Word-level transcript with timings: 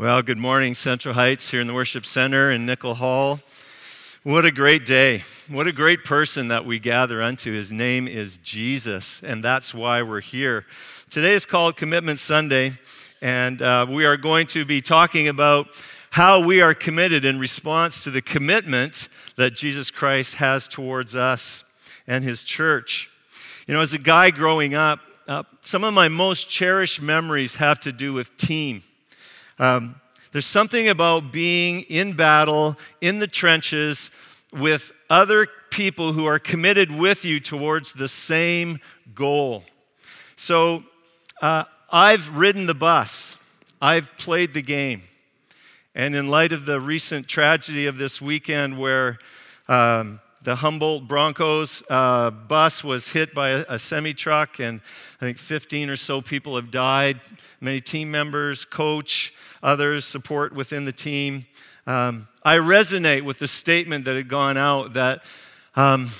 Well, 0.00 0.22
good 0.22 0.38
morning, 0.38 0.74
Central 0.74 1.14
Heights, 1.14 1.50
here 1.50 1.60
in 1.60 1.66
the 1.66 1.74
Worship 1.74 2.06
Center 2.06 2.52
in 2.52 2.64
Nickel 2.64 2.94
Hall. 2.94 3.40
What 4.22 4.44
a 4.44 4.52
great 4.52 4.86
day. 4.86 5.24
What 5.48 5.66
a 5.66 5.72
great 5.72 6.04
person 6.04 6.46
that 6.46 6.64
we 6.64 6.78
gather 6.78 7.20
unto. 7.20 7.52
His 7.52 7.72
name 7.72 8.06
is 8.06 8.36
Jesus, 8.36 9.20
and 9.24 9.42
that's 9.42 9.74
why 9.74 10.02
we're 10.02 10.20
here. 10.20 10.66
Today 11.10 11.32
is 11.32 11.44
called 11.44 11.76
Commitment 11.76 12.20
Sunday, 12.20 12.78
and 13.20 13.60
uh, 13.60 13.86
we 13.90 14.04
are 14.04 14.16
going 14.16 14.46
to 14.46 14.64
be 14.64 14.80
talking 14.80 15.26
about 15.26 15.66
how 16.10 16.46
we 16.46 16.60
are 16.60 16.74
committed 16.74 17.24
in 17.24 17.40
response 17.40 18.04
to 18.04 18.12
the 18.12 18.22
commitment 18.22 19.08
that 19.34 19.56
Jesus 19.56 19.90
Christ 19.90 20.34
has 20.34 20.68
towards 20.68 21.16
us 21.16 21.64
and 22.06 22.22
his 22.22 22.44
church. 22.44 23.10
You 23.66 23.74
know, 23.74 23.80
as 23.80 23.94
a 23.94 23.98
guy 23.98 24.30
growing 24.30 24.74
up, 24.74 25.00
uh, 25.26 25.42
some 25.62 25.82
of 25.82 25.92
my 25.92 26.06
most 26.06 26.48
cherished 26.48 27.02
memories 27.02 27.56
have 27.56 27.80
to 27.80 27.90
do 27.90 28.12
with 28.12 28.36
team. 28.36 28.84
Um, 29.58 30.00
there's 30.32 30.46
something 30.46 30.88
about 30.88 31.32
being 31.32 31.82
in 31.82 32.12
battle, 32.12 32.76
in 33.00 33.18
the 33.18 33.26
trenches, 33.26 34.10
with 34.52 34.92
other 35.10 35.46
people 35.70 36.12
who 36.12 36.26
are 36.26 36.38
committed 36.38 36.90
with 36.90 37.24
you 37.24 37.40
towards 37.40 37.92
the 37.92 38.08
same 38.08 38.80
goal. 39.14 39.64
So 40.36 40.84
uh, 41.40 41.64
I've 41.90 42.36
ridden 42.36 42.66
the 42.66 42.74
bus, 42.74 43.36
I've 43.80 44.16
played 44.18 44.54
the 44.54 44.62
game. 44.62 45.02
And 45.94 46.14
in 46.14 46.28
light 46.28 46.52
of 46.52 46.66
the 46.66 46.80
recent 46.80 47.26
tragedy 47.26 47.86
of 47.86 47.98
this 47.98 48.20
weekend 48.20 48.78
where 48.78 49.18
um, 49.66 50.20
the 50.42 50.56
Humboldt 50.56 51.08
Broncos 51.08 51.82
uh, 51.90 52.30
bus 52.30 52.84
was 52.84 53.08
hit 53.08 53.34
by 53.34 53.50
a, 53.50 53.64
a 53.68 53.78
semi 53.78 54.14
truck, 54.14 54.60
and 54.60 54.80
I 55.20 55.24
think 55.24 55.38
15 55.38 55.90
or 55.90 55.96
so 55.96 56.22
people 56.22 56.54
have 56.56 56.70
died. 56.70 57.20
Many 57.60 57.80
team 57.80 58.10
members, 58.10 58.64
coach, 58.64 59.34
others, 59.62 60.04
support 60.04 60.52
within 60.52 60.84
the 60.84 60.92
team. 60.92 61.46
Um, 61.86 62.28
I 62.42 62.56
resonate 62.56 63.24
with 63.24 63.38
the 63.38 63.48
statement 63.48 64.04
that 64.04 64.16
had 64.16 64.28
gone 64.28 64.56
out 64.56 64.92
that 64.92 65.22
um, 65.74 66.10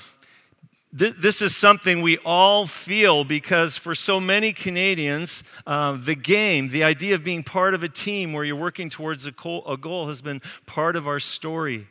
th- 0.97 1.17
this 1.19 1.43
is 1.43 1.57
something 1.57 2.01
we 2.01 2.19
all 2.25 2.67
feel 2.67 3.25
because 3.25 3.77
for 3.77 3.95
so 3.95 4.21
many 4.21 4.53
Canadians, 4.53 5.43
uh, 5.67 5.93
the 5.93 6.15
game, 6.15 6.69
the 6.69 6.85
idea 6.85 7.15
of 7.15 7.25
being 7.25 7.43
part 7.43 7.75
of 7.75 7.83
a 7.83 7.89
team 7.89 8.33
where 8.33 8.45
you're 8.45 8.57
working 8.57 8.89
towards 8.89 9.27
a, 9.27 9.33
co- 9.33 9.63
a 9.63 9.77
goal 9.77 10.09
has 10.09 10.23
been 10.23 10.41
part 10.67 10.97
of 10.97 11.07
our 11.07 11.21
story. 11.21 11.87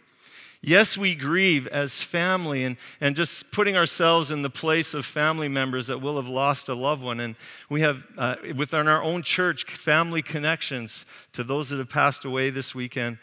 Yes, 0.62 0.98
we 0.98 1.14
grieve 1.14 1.68
as 1.68 2.02
family 2.02 2.64
and, 2.64 2.78
and 3.00 3.16
just 3.16 3.52
putting 3.52 3.78
ourselves 3.78 4.32
in 4.32 4.42
the 4.42 4.50
place 4.50 4.94
of 4.94 5.06
family 5.06 5.48
members 5.48 5.88
that 5.88 6.02
will 6.02 6.16
have 6.16 6.28
lost 6.28 6.68
a 6.68 6.74
loved 6.74 7.04
one. 7.04 7.20
And 7.20 7.36
we 7.70 7.82
have, 7.82 8.04
uh, 8.18 8.36
within 8.56 8.88
our 8.88 9.04
own 9.04 9.22
church, 9.22 9.66
family 9.66 10.22
connections 10.22 11.06
to 11.34 11.44
those 11.44 11.70
that 11.70 11.78
have 11.78 11.90
passed 11.90 12.26
away 12.26 12.50
this 12.50 12.74
weekend. 12.74 13.20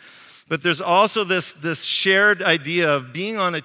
But 0.47 0.63
there's 0.63 0.81
also 0.81 1.25
this, 1.25 1.55
this 1.55 1.85
shared 1.85 2.43
idea 2.43 2.93
of 2.93 3.13
being 3.13 3.39
on 3.39 3.55
a, 3.55 3.63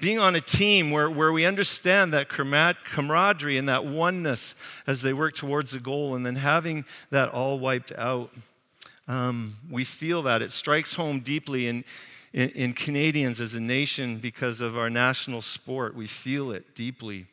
being 0.00 0.20
on 0.20 0.36
a 0.36 0.40
team 0.40 0.92
where, 0.92 1.10
where 1.10 1.32
we 1.32 1.44
understand 1.44 2.12
that 2.14 2.28
camaraderie 2.28 3.58
and 3.58 3.68
that 3.68 3.84
oneness 3.84 4.54
as 4.86 5.02
they 5.02 5.12
work 5.12 5.34
towards 5.34 5.74
a 5.74 5.80
goal 5.80 6.14
and 6.14 6.24
then 6.24 6.36
having 6.36 6.84
that 7.10 7.30
all 7.30 7.58
wiped 7.58 7.92
out. 7.92 8.30
Um, 9.08 9.56
we 9.68 9.82
feel 9.82 10.22
that. 10.22 10.40
It 10.40 10.52
strikes 10.52 10.94
home 10.94 11.18
deeply 11.18 11.66
in, 11.66 11.84
in, 12.32 12.50
in 12.50 12.72
Canadians 12.74 13.40
as 13.40 13.54
a 13.54 13.60
nation 13.60 14.18
because 14.18 14.60
of 14.60 14.76
our 14.76 14.90
national 14.90 15.42
sport. 15.42 15.94
We 15.94 16.06
feel 16.06 16.52
it 16.52 16.74
deeply. 16.74 17.26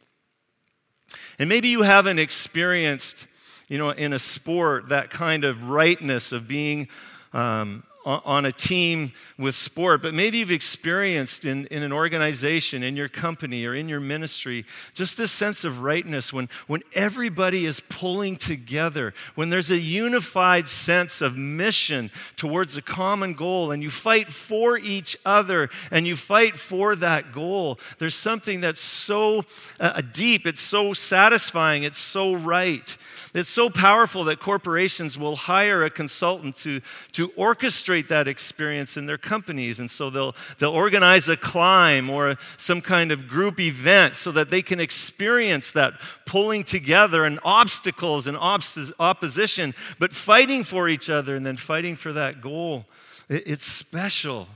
And 1.39 1.47
maybe 1.47 1.69
you 1.69 1.83
haven't 1.83 2.19
experienced, 2.19 3.25
you 3.67 3.77
know, 3.77 3.91
in 3.91 4.13
a 4.13 4.19
sport 4.19 4.89
that 4.89 5.09
kind 5.09 5.43
of 5.43 5.69
rightness 5.69 6.31
of 6.31 6.47
being 6.47 6.87
um, 7.33 7.83
on 8.07 8.45
a 8.45 8.51
team 8.51 9.11
with 9.37 9.53
sport, 9.53 10.01
but 10.01 10.13
maybe 10.13 10.37
you've 10.37 10.49
experienced 10.49 11.43
in, 11.43 11.65
in 11.67 11.83
an 11.83 11.91
organization, 11.91 12.81
in 12.81 12.95
your 12.95 13.09
company, 13.09 13.65
or 13.65 13.75
in 13.75 13.89
your 13.89 13.99
ministry, 13.99 14.65
just 14.93 15.17
this 15.17 15.31
sense 15.31 15.65
of 15.65 15.81
rightness 15.81 16.31
when, 16.31 16.47
when 16.67 16.81
everybody 16.93 17.65
is 17.65 17.81
pulling 17.89 18.37
together, 18.37 19.13
when 19.35 19.49
there's 19.49 19.71
a 19.71 19.77
unified 19.77 20.69
sense 20.69 21.19
of 21.19 21.35
mission 21.35 22.09
towards 22.37 22.77
a 22.77 22.81
common 22.81 23.33
goal, 23.33 23.71
and 23.71 23.83
you 23.83 23.89
fight 23.89 24.29
for 24.29 24.77
each 24.77 25.17
other 25.25 25.69
and 25.91 26.07
you 26.07 26.15
fight 26.15 26.57
for 26.57 26.95
that 26.95 27.33
goal. 27.33 27.77
There's 27.99 28.15
something 28.15 28.61
that's 28.61 28.81
so 28.81 29.43
uh, 29.79 30.01
deep, 30.13 30.47
it's 30.47 30.61
so 30.61 30.93
satisfying, 30.93 31.83
it's 31.83 31.97
so 31.97 32.35
right. 32.35 32.97
It's 33.33 33.49
so 33.49 33.69
powerful 33.69 34.23
that 34.25 34.39
corporations 34.39 35.17
will 35.17 35.35
hire 35.35 35.83
a 35.83 35.89
consultant 35.89 36.55
to, 36.57 36.81
to 37.11 37.27
orchestrate 37.29 37.96
that 38.01 38.27
experience 38.27 38.95
in 38.95 39.07
their 39.07 39.17
companies. 39.17 39.79
And 39.79 39.89
so 39.89 40.09
they'll, 40.09 40.35
they'll 40.59 40.69
organize 40.69 41.27
a 41.27 41.35
climb 41.35 42.09
or 42.09 42.37
some 42.57 42.81
kind 42.81 43.11
of 43.11 43.27
group 43.27 43.59
event 43.59 44.15
so 44.15 44.31
that 44.31 44.49
they 44.49 44.61
can 44.61 44.79
experience 44.79 45.71
that 45.71 45.93
pulling 46.25 46.63
together 46.63 47.25
and 47.25 47.39
obstacles 47.43 48.27
and 48.27 48.37
opposition, 48.37 49.73
but 49.99 50.13
fighting 50.13 50.63
for 50.63 50.87
each 50.87 51.09
other 51.09 51.35
and 51.35 51.45
then 51.45 51.57
fighting 51.57 51.95
for 51.95 52.13
that 52.13 52.39
goal. 52.41 52.85
It, 53.27 53.43
it's 53.47 53.65
special, 53.65 54.47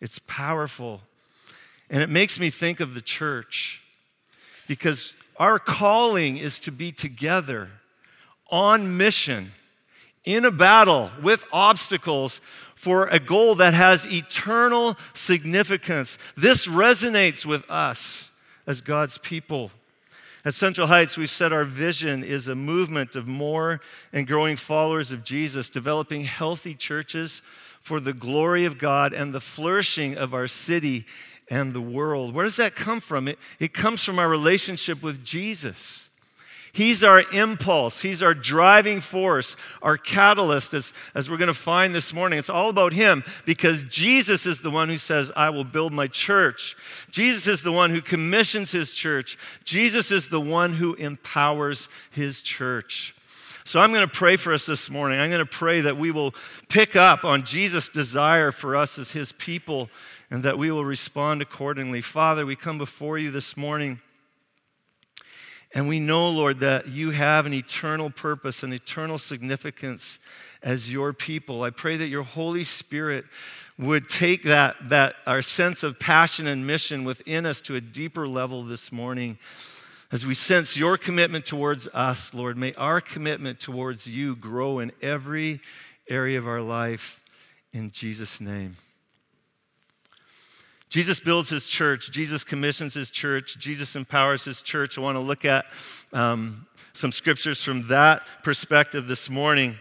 it's 0.00 0.20
powerful. 0.26 1.00
And 1.88 2.02
it 2.02 2.10
makes 2.10 2.38
me 2.38 2.50
think 2.50 2.80
of 2.80 2.94
the 2.94 3.00
church 3.00 3.80
because 4.68 5.14
our 5.38 5.58
calling 5.58 6.36
is 6.36 6.60
to 6.60 6.70
be 6.70 6.92
together 6.92 7.70
on 8.50 8.96
mission 8.96 9.52
in 10.24 10.44
a 10.44 10.50
battle 10.50 11.10
with 11.22 11.44
obstacles 11.52 12.40
for 12.80 13.08
a 13.08 13.20
goal 13.20 13.54
that 13.56 13.74
has 13.74 14.06
eternal 14.06 14.96
significance. 15.12 16.16
This 16.34 16.66
resonates 16.66 17.44
with 17.44 17.62
us 17.70 18.30
as 18.66 18.80
God's 18.80 19.18
people. 19.18 19.70
At 20.46 20.54
Central 20.54 20.86
Heights, 20.86 21.18
we've 21.18 21.28
said 21.28 21.52
our 21.52 21.66
vision 21.66 22.24
is 22.24 22.48
a 22.48 22.54
movement 22.54 23.16
of 23.16 23.28
more 23.28 23.82
and 24.14 24.26
growing 24.26 24.56
followers 24.56 25.12
of 25.12 25.24
Jesus, 25.24 25.68
developing 25.68 26.24
healthy 26.24 26.74
churches 26.74 27.42
for 27.82 28.00
the 28.00 28.14
glory 28.14 28.64
of 28.64 28.78
God 28.78 29.12
and 29.12 29.34
the 29.34 29.42
flourishing 29.42 30.16
of 30.16 30.32
our 30.32 30.48
city 30.48 31.04
and 31.50 31.74
the 31.74 31.82
world. 31.82 32.32
Where 32.32 32.44
does 32.44 32.56
that 32.56 32.74
come 32.74 33.00
from? 33.00 33.28
It, 33.28 33.38
it 33.58 33.74
comes 33.74 34.02
from 34.02 34.18
our 34.18 34.28
relationship 34.30 35.02
with 35.02 35.22
Jesus. 35.22 36.08
He's 36.72 37.02
our 37.02 37.22
impulse, 37.32 38.02
He's 38.02 38.22
our 38.22 38.34
driving 38.34 39.00
force, 39.00 39.56
our 39.82 39.96
catalyst, 39.96 40.72
as, 40.72 40.92
as 41.14 41.28
we're 41.28 41.36
going 41.36 41.48
to 41.48 41.54
find 41.54 41.94
this 41.94 42.12
morning. 42.12 42.38
It's 42.38 42.50
all 42.50 42.70
about 42.70 42.92
Him 42.92 43.24
because 43.44 43.82
Jesus 43.84 44.46
is 44.46 44.60
the 44.60 44.70
one 44.70 44.88
who 44.88 44.96
says, 44.96 45.32
I 45.34 45.50
will 45.50 45.64
build 45.64 45.92
my 45.92 46.06
church. 46.06 46.76
Jesus 47.10 47.46
is 47.48 47.62
the 47.62 47.72
one 47.72 47.90
who 47.90 48.00
commissions 48.00 48.70
His 48.70 48.92
church. 48.92 49.36
Jesus 49.64 50.12
is 50.12 50.28
the 50.28 50.40
one 50.40 50.74
who 50.74 50.94
empowers 50.94 51.88
His 52.10 52.40
church. 52.40 53.14
So 53.64 53.80
I'm 53.80 53.92
going 53.92 54.06
to 54.06 54.12
pray 54.12 54.36
for 54.36 54.52
us 54.52 54.66
this 54.66 54.90
morning. 54.90 55.18
I'm 55.18 55.30
going 55.30 55.40
to 55.40 55.46
pray 55.46 55.80
that 55.82 55.96
we 55.96 56.10
will 56.10 56.34
pick 56.68 56.96
up 56.96 57.24
on 57.24 57.44
Jesus' 57.44 57.88
desire 57.88 58.52
for 58.52 58.76
us 58.76 58.98
as 58.98 59.10
His 59.10 59.32
people 59.32 59.90
and 60.30 60.42
that 60.44 60.58
we 60.58 60.70
will 60.70 60.84
respond 60.84 61.42
accordingly. 61.42 62.00
Father, 62.00 62.46
we 62.46 62.56
come 62.56 62.78
before 62.78 63.18
you 63.18 63.30
this 63.30 63.56
morning. 63.56 64.00
And 65.72 65.88
we 65.88 66.00
know, 66.00 66.30
Lord, 66.30 66.60
that 66.60 66.88
you 66.88 67.10
have 67.10 67.46
an 67.46 67.54
eternal 67.54 68.10
purpose, 68.10 68.62
an 68.62 68.72
eternal 68.72 69.18
significance 69.18 70.18
as 70.62 70.92
your 70.92 71.12
people. 71.12 71.62
I 71.62 71.70
pray 71.70 71.96
that 71.96 72.08
your 72.08 72.24
Holy 72.24 72.64
Spirit 72.64 73.24
would 73.78 74.08
take 74.08 74.42
that, 74.42 74.76
that 74.88 75.14
our 75.26 75.42
sense 75.42 75.82
of 75.82 75.98
passion 75.98 76.46
and 76.46 76.66
mission 76.66 77.04
within 77.04 77.46
us 77.46 77.60
to 77.62 77.76
a 77.76 77.80
deeper 77.80 78.28
level 78.28 78.64
this 78.64 78.92
morning. 78.92 79.38
As 80.12 80.26
we 80.26 80.34
sense 80.34 80.76
your 80.76 80.98
commitment 80.98 81.46
towards 81.46 81.86
us, 81.88 82.34
Lord, 82.34 82.56
may 82.56 82.74
our 82.74 83.00
commitment 83.00 83.60
towards 83.60 84.06
you 84.06 84.34
grow 84.34 84.80
in 84.80 84.90
every 85.00 85.60
area 86.08 86.36
of 86.36 86.48
our 86.48 86.60
life. 86.60 87.22
In 87.72 87.92
Jesus' 87.92 88.40
name. 88.40 88.76
Jesus 90.90 91.20
builds 91.20 91.48
his 91.48 91.68
church. 91.68 92.10
Jesus 92.10 92.42
commissions 92.42 92.94
his 92.94 93.10
church. 93.10 93.56
Jesus 93.58 93.94
empowers 93.94 94.44
his 94.44 94.60
church. 94.60 94.98
I 94.98 95.00
want 95.00 95.14
to 95.14 95.20
look 95.20 95.44
at 95.44 95.66
um, 96.12 96.66
some 96.92 97.12
scriptures 97.12 97.62
from 97.62 97.86
that 97.88 98.22
perspective 98.42 99.06
this 99.06 99.30
morning. 99.30 99.76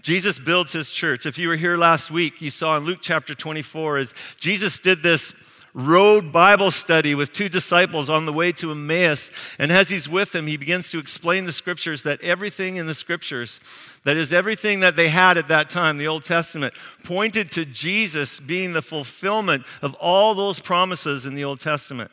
Jesus 0.00 0.38
builds 0.38 0.72
his 0.72 0.90
church. 0.90 1.26
If 1.26 1.36
you 1.36 1.48
were 1.48 1.56
here 1.56 1.76
last 1.76 2.10
week, 2.10 2.40
you 2.40 2.48
saw 2.48 2.78
in 2.78 2.84
Luke 2.84 3.00
chapter 3.02 3.34
24 3.34 3.98
as 3.98 4.14
Jesus 4.40 4.78
did 4.78 5.02
this 5.02 5.34
road 5.74 6.30
Bible 6.30 6.70
study 6.70 7.16
with 7.16 7.32
two 7.32 7.48
disciples 7.48 8.08
on 8.08 8.26
the 8.26 8.32
way 8.32 8.52
to 8.52 8.70
Emmaus. 8.70 9.30
And 9.58 9.72
as 9.72 9.88
he's 9.88 10.08
with 10.08 10.30
them, 10.32 10.46
he 10.46 10.56
begins 10.56 10.90
to 10.92 10.98
explain 10.98 11.44
the 11.44 11.52
scriptures 11.52 12.04
that 12.04 12.20
everything 12.22 12.76
in 12.76 12.86
the 12.86 12.94
scriptures, 12.94 13.58
that 14.04 14.16
is, 14.16 14.32
everything 14.32 14.80
that 14.80 14.94
they 14.94 15.08
had 15.08 15.36
at 15.36 15.48
that 15.48 15.68
time, 15.68 15.98
the 15.98 16.06
Old 16.06 16.24
Testament, 16.24 16.74
pointed 17.04 17.50
to 17.52 17.64
Jesus 17.64 18.38
being 18.38 18.72
the 18.72 18.82
fulfillment 18.82 19.64
of 19.82 19.94
all 19.94 20.34
those 20.34 20.60
promises 20.60 21.26
in 21.26 21.34
the 21.34 21.44
Old 21.44 21.58
Testament. 21.58 22.12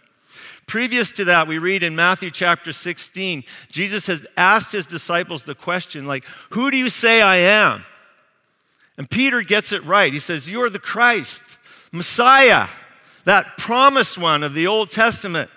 Previous 0.66 1.12
to 1.12 1.26
that, 1.26 1.48
we 1.48 1.60
read 1.60 1.84
in 1.84 1.96
Matthew 1.96 2.32
chapter 2.32 2.72
16, 2.72 3.44
Jesus 3.70 4.08
has 4.08 4.26
asked 4.38 4.72
his 4.72 4.88
disciples 4.88 5.44
the 5.44 5.54
question, 5.54 6.08
like, 6.08 6.26
Who 6.52 6.72
do 6.72 6.78
you 6.78 6.90
say 6.90 7.22
I 7.22 7.38
am? 7.38 7.84
And 8.98 9.10
Peter 9.10 9.42
gets 9.42 9.72
it 9.72 9.84
right. 9.84 10.12
He 10.12 10.20
says, 10.20 10.50
You 10.50 10.64
are 10.64 10.70
the 10.70 10.80
Christ, 10.80 11.44
Messiah, 11.92 12.68
that 13.26 13.58
promised 13.58 14.18
one 14.18 14.44
of 14.44 14.54
the 14.54 14.68
Old 14.68 14.92
Testament, 14.92 15.50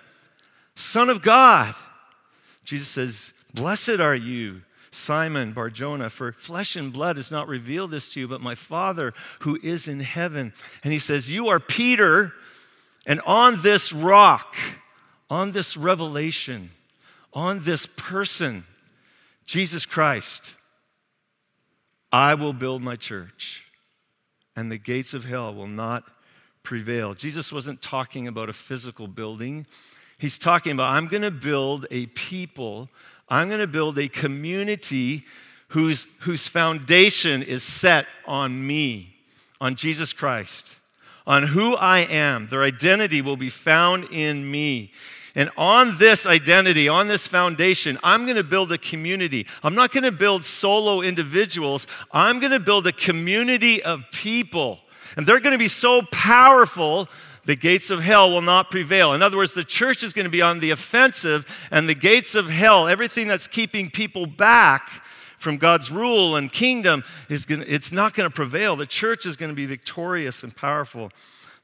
Son 0.75 1.09
of 1.09 1.23
God. 1.23 1.75
Jesus 2.65 2.89
says, 2.89 3.33
Blessed 3.55 4.01
are 4.01 4.15
you, 4.15 4.63
Simon 4.91 5.53
Barjona, 5.53 6.11
for 6.11 6.33
flesh 6.33 6.77
and 6.77 6.93
blood 6.93 7.17
has 7.17 7.31
not 7.31 7.49
revealed 7.49 7.91
this 7.91 8.13
to 8.13 8.21
you, 8.21 8.29
but 8.29 8.41
my 8.41 8.55
Father 8.55 9.13
who 9.41 9.59
is 9.63 9.89
in 9.89 10.01
heaven. 10.01 10.53
And 10.83 10.93
he 10.93 10.99
says, 10.99 11.31
You 11.31 11.49
are 11.49 11.61
Peter, 11.61 12.33
and 13.07 13.21
on 13.27 13.63
this 13.63 13.93
rock, 13.93 14.57
on 15.31 15.53
this 15.53 15.77
revelation, 15.77 16.71
on 17.33 17.65
this 17.65 17.87
person, 17.97 18.65
Jesus 19.47 19.85
Christ, 19.87 20.53
I 22.13 22.35
will 22.35 22.53
build 22.53 22.81
my 22.81 22.97
church, 22.97 23.65
and 24.55 24.71
the 24.71 24.79
gates 24.79 25.15
of 25.15 25.25
hell 25.25 25.53
will 25.53 25.67
not 25.67 26.05
prevail. 26.65 27.15
Jesus 27.15 27.53
wasn't 27.53 27.81
talking 27.81 28.27
about 28.27 28.49
a 28.49 28.53
physical 28.53 29.07
building. 29.07 29.67
He's 30.19 30.39
talking 30.39 30.73
about, 30.73 30.93
I'm 30.93 31.07
going 31.07 31.23
to 31.23 31.31
build 31.31 31.87
a 31.93 32.07
people 32.07 32.89
I'm 33.29 33.49
going 33.49 33.61
to 33.61 33.67
build 33.67 33.99
a 33.99 34.09
community 34.09 35.25
whose, 35.69 36.07
whose 36.21 36.47
foundation 36.47 37.43
is 37.43 37.63
set 37.63 38.07
on 38.27 38.67
me, 38.67 39.17
on 39.61 39.77
Jesus 39.77 40.13
Christ, 40.13 40.77
on 41.27 41.49
who 41.49 41.75
I 41.75 42.01
am. 42.01 42.49
Their 42.49 42.63
identity 42.63 43.23
will 43.23 43.37
be 43.37 43.51
found 43.51 44.05
in 44.11 44.51
me. 44.51 44.93
And 45.35 45.51
on 45.57 45.99
this 45.99 46.27
identity, 46.27 46.89
on 46.89 47.09
this 47.09 47.27
foundation, 47.27 47.99
I'm 48.05 48.25
going 48.25 48.37
to 48.37 48.45
build 48.45 48.71
a 48.71 48.79
community. 48.79 49.47
I'm 49.65 49.75
not 49.75 49.91
going 49.91 50.05
to 50.05 50.13
build 50.13 50.45
solo 50.45 51.01
individuals. 51.01 51.89
I'm 52.13 52.39
going 52.39 52.53
to 52.53 52.61
build 52.61 52.87
a 52.87 52.93
community 52.93 53.83
of 53.83 54.05
people. 54.13 54.79
And 55.17 55.27
they're 55.27 55.41
going 55.41 55.53
to 55.53 55.59
be 55.59 55.69
so 55.69 56.03
powerful 56.11 57.09
the 57.45 57.57
gates 57.57 57.91
of 57.91 58.01
hell 58.01 58.31
will 58.31 58.43
not 58.43 58.71
prevail. 58.71 59.13
In 59.13 59.23
other 59.23 59.37
words, 59.37 59.53
the 59.53 59.65
church 59.65 60.03
is 60.03 60.13
going 60.13 60.25
to 60.25 60.31
be 60.31 60.43
on 60.43 60.61
the 60.61 60.71
offensive, 60.71 61.47
and 61.71 61.89
the 61.89 61.95
gates 61.95 62.35
of 62.35 62.49
hell, 62.49 62.89
everything 62.89 63.29
that's 63.29 63.47
keeping 63.47 63.91
people 63.91 64.27
back 64.27 65.03
from 65.39 65.59
God's 65.59 65.91
rule 65.91 66.37
and 66.37 66.51
kingdom, 66.51 67.05
is 67.29 67.45
going 67.45 67.61
to, 67.61 67.71
it's 67.71 67.93
not 67.93 68.15
going 68.15 68.29
to 68.29 68.35
prevail. 68.35 68.77
The 68.77 68.87
church 68.87 69.27
is 69.27 69.37
going 69.37 69.51
to 69.51 69.57
be 69.57 69.67
victorious 69.67 70.43
and 70.43 70.57
powerful. 70.57 71.11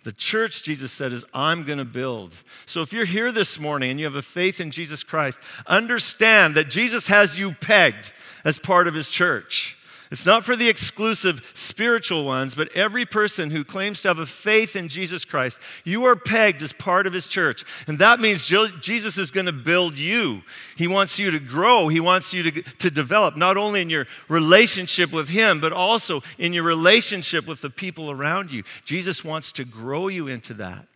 The 0.03 0.13
church, 0.13 0.63
Jesus 0.63 0.93
said, 0.93 1.13
is 1.13 1.25
I'm 1.33 1.65
going 1.65 1.79
to 1.79 1.85
build. 1.85 2.35
So 2.67 2.83
if 2.83 2.93
you're 2.93 3.05
here 3.07 3.33
this 3.33 3.59
morning 3.59 3.91
and 3.91 4.01
you 4.01 4.07
have 4.07 4.15
a 4.15 4.23
faith 4.23 4.61
in 4.61 4.71
Jesus 4.71 5.03
Christ, 5.03 5.39
understand 5.67 6.55
that 6.57 6.71
Jesus 6.71 7.09
has 7.09 7.39
you 7.39 7.53
pegged 7.53 8.13
as 8.45 8.59
part 8.59 8.87
of 8.87 8.95
his 8.95 9.11
church. 9.11 9.79
It's 10.11 10.27
not 10.27 10.45
for 10.45 10.57
the 10.57 10.69
exclusive 10.69 11.41
spiritual 11.55 12.25
ones, 12.25 12.57
but 12.57 12.75
every 12.75 13.07
person 13.07 13.53
who 13.53 13.63
claims 13.63 14.03
to 14.03 14.09
have 14.09 14.19
a 14.19 14.27
faith 14.27 14.75
in 14.75 14.89
Jesus 14.89 15.25
Christ, 15.25 15.61
you 15.85 16.05
are 16.05 16.17
pegged 16.17 16.63
as 16.63 16.73
part 16.73 17.07
of 17.07 17.13
his 17.13 17.29
church. 17.29 17.65
And 17.87 18.01
that 18.01 18.19
means 18.19 18.45
Jesus 18.45 19.17
is 19.17 19.31
going 19.31 19.47
to 19.47 19.53
build 19.53 19.97
you. 19.97 20.43
He 20.77 20.89
wants 20.89 21.17
you 21.21 21.31
to 21.31 21.39
grow, 21.39 21.87
he 21.87 22.01
wants 22.01 22.33
you 22.33 22.51
to, 22.51 22.63
to 22.63 22.91
develop, 22.91 23.37
not 23.37 23.57
only 23.57 23.83
in 23.83 23.89
your 23.89 24.09
relationship 24.29 25.13
with 25.13 25.29
him, 25.29 25.61
but 25.61 25.73
also 25.73 26.25
in 26.39 26.53
your 26.53 26.65
relationship 26.65 27.47
with 27.47 27.61
the 27.61 27.71
people 27.71 28.11
around 28.11 28.51
you. 28.51 28.65
Jesus 28.85 29.25
wants 29.25 29.53
to 29.53 29.65
grow 29.65 30.09
you 30.09 30.27
into 30.27 30.55
that. 30.55 30.87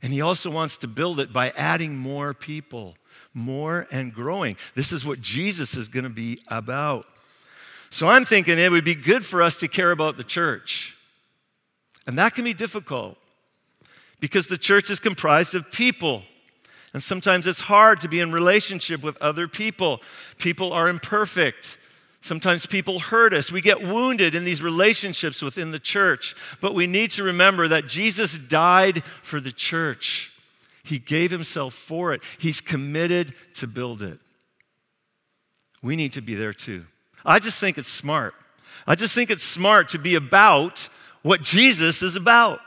And 0.00 0.12
he 0.12 0.20
also 0.20 0.48
wants 0.48 0.76
to 0.76 0.86
build 0.86 1.18
it 1.18 1.32
by 1.32 1.50
adding 1.56 1.96
more 1.96 2.32
people, 2.32 2.94
more 3.32 3.88
and 3.90 4.14
growing. 4.14 4.56
This 4.76 4.92
is 4.92 5.04
what 5.04 5.20
Jesus 5.20 5.74
is 5.74 5.88
going 5.88 6.04
to 6.04 6.10
be 6.10 6.40
about. 6.46 7.06
So 7.94 8.08
I'm 8.08 8.24
thinking 8.24 8.58
it 8.58 8.72
would 8.72 8.84
be 8.84 8.96
good 8.96 9.24
for 9.24 9.40
us 9.40 9.56
to 9.58 9.68
care 9.68 9.92
about 9.92 10.16
the 10.16 10.24
church. 10.24 10.96
And 12.08 12.18
that 12.18 12.34
can 12.34 12.42
be 12.42 12.52
difficult 12.52 13.16
because 14.18 14.48
the 14.48 14.58
church 14.58 14.90
is 14.90 14.98
comprised 14.98 15.54
of 15.54 15.70
people. 15.70 16.24
And 16.92 17.00
sometimes 17.00 17.46
it's 17.46 17.60
hard 17.60 18.00
to 18.00 18.08
be 18.08 18.18
in 18.18 18.32
relationship 18.32 19.00
with 19.00 19.16
other 19.18 19.46
people. 19.46 20.02
People 20.38 20.72
are 20.72 20.88
imperfect. 20.88 21.76
Sometimes 22.20 22.66
people 22.66 22.98
hurt 22.98 23.32
us. 23.32 23.52
We 23.52 23.60
get 23.60 23.80
wounded 23.80 24.34
in 24.34 24.42
these 24.42 24.60
relationships 24.60 25.40
within 25.40 25.70
the 25.70 25.78
church. 25.78 26.34
But 26.60 26.74
we 26.74 26.88
need 26.88 27.12
to 27.12 27.22
remember 27.22 27.68
that 27.68 27.86
Jesus 27.86 28.38
died 28.38 29.04
for 29.22 29.40
the 29.40 29.52
church. 29.52 30.32
He 30.82 30.98
gave 30.98 31.30
himself 31.30 31.74
for 31.74 32.12
it. 32.12 32.22
He's 32.38 32.60
committed 32.60 33.34
to 33.54 33.68
build 33.68 34.02
it. 34.02 34.18
We 35.80 35.94
need 35.94 36.12
to 36.14 36.20
be 36.20 36.34
there 36.34 36.52
too. 36.52 36.86
I 37.24 37.38
just 37.38 37.60
think 37.60 37.78
it's 37.78 37.88
smart. 37.88 38.34
I 38.86 38.94
just 38.94 39.14
think 39.14 39.30
it's 39.30 39.44
smart 39.44 39.88
to 39.90 39.98
be 39.98 40.14
about 40.14 40.88
what 41.22 41.42
Jesus 41.42 42.02
is 42.02 42.16
about. 42.16 42.60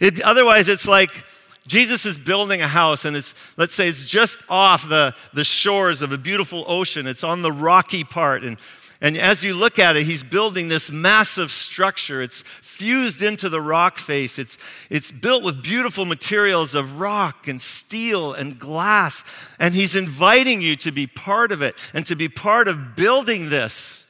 It, 0.00 0.20
otherwise, 0.22 0.66
it's 0.68 0.88
like 0.88 1.24
Jesus 1.66 2.06
is 2.06 2.18
building 2.18 2.62
a 2.62 2.68
house, 2.68 3.04
and 3.04 3.16
it's, 3.16 3.34
let's 3.56 3.74
say, 3.74 3.88
it's 3.88 4.04
just 4.04 4.40
off 4.48 4.88
the, 4.88 5.14
the 5.32 5.44
shores 5.44 6.02
of 6.02 6.10
a 6.10 6.18
beautiful 6.18 6.64
ocean. 6.66 7.06
It's 7.06 7.22
on 7.22 7.42
the 7.42 7.52
rocky 7.52 8.02
part. 8.02 8.42
And, 8.42 8.56
and 9.02 9.16
as 9.16 9.42
you 9.42 9.54
look 9.54 9.78
at 9.78 9.96
it, 9.96 10.04
he's 10.04 10.22
building 10.22 10.68
this 10.68 10.90
massive 10.90 11.50
structure. 11.50 12.20
It's 12.20 12.42
fused 12.60 13.22
into 13.22 13.48
the 13.48 13.60
rock 13.60 13.98
face. 13.98 14.38
It's, 14.38 14.58
it's 14.90 15.10
built 15.10 15.42
with 15.42 15.62
beautiful 15.62 16.04
materials 16.04 16.74
of 16.74 17.00
rock 17.00 17.48
and 17.48 17.62
steel 17.62 18.34
and 18.34 18.58
glass. 18.58 19.24
And 19.58 19.74
He's 19.74 19.96
inviting 19.96 20.60
you 20.60 20.76
to 20.76 20.92
be 20.92 21.06
part 21.06 21.50
of 21.50 21.62
it 21.62 21.76
and 21.94 22.04
to 22.06 22.14
be 22.14 22.28
part 22.28 22.68
of 22.68 22.94
building 22.94 23.48
this. 23.48 24.04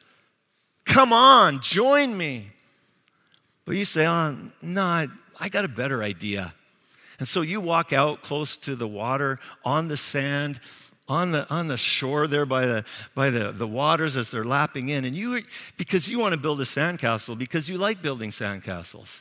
Come 0.86 1.12
on, 1.12 1.60
join 1.60 2.16
me. 2.16 2.50
But 3.64 3.76
you 3.76 3.84
say, 3.84 4.08
oh, 4.08 4.36
no, 4.60 4.82
I, 4.82 5.06
I 5.38 5.48
got 5.48 5.64
a 5.64 5.68
better 5.68 6.02
idea. 6.02 6.52
And 7.20 7.28
so 7.28 7.42
you 7.42 7.60
walk 7.60 7.92
out 7.92 8.22
close 8.22 8.56
to 8.56 8.74
the 8.74 8.88
water 8.88 9.38
on 9.64 9.86
the 9.86 9.96
sand 9.96 10.58
on 11.10 11.32
the, 11.32 11.50
on 11.50 11.66
the 11.66 11.76
shore 11.76 12.28
there 12.28 12.46
by, 12.46 12.64
the, 12.66 12.84
by 13.16 13.30
the, 13.30 13.50
the 13.50 13.66
waters 13.66 14.16
as 14.16 14.30
they're 14.30 14.44
lapping 14.44 14.88
in. 14.90 15.04
And 15.04 15.14
you, 15.14 15.42
because 15.76 16.08
you 16.08 16.20
want 16.20 16.34
to 16.34 16.40
build 16.40 16.60
a 16.60 16.64
sandcastle, 16.64 17.36
because 17.36 17.68
you 17.68 17.76
like 17.76 18.00
building 18.00 18.30
sandcastles. 18.30 19.20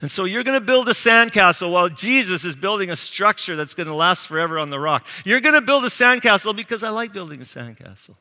And 0.00 0.10
so 0.10 0.24
you're 0.24 0.42
going 0.42 0.58
to 0.58 0.64
build 0.64 0.88
a 0.88 0.92
sandcastle 0.92 1.72
while 1.72 1.88
Jesus 1.88 2.44
is 2.44 2.56
building 2.56 2.90
a 2.90 2.96
structure 2.96 3.54
that's 3.54 3.74
going 3.74 3.86
to 3.86 3.94
last 3.94 4.26
forever 4.26 4.58
on 4.58 4.70
the 4.70 4.80
rock. 4.80 5.06
You're 5.24 5.40
going 5.40 5.54
to 5.54 5.60
build 5.60 5.84
a 5.84 5.88
sandcastle 5.88 6.56
because 6.56 6.82
I 6.82 6.88
like 6.88 7.12
building 7.12 7.40
a 7.40 7.44
sandcastle. 7.44 8.16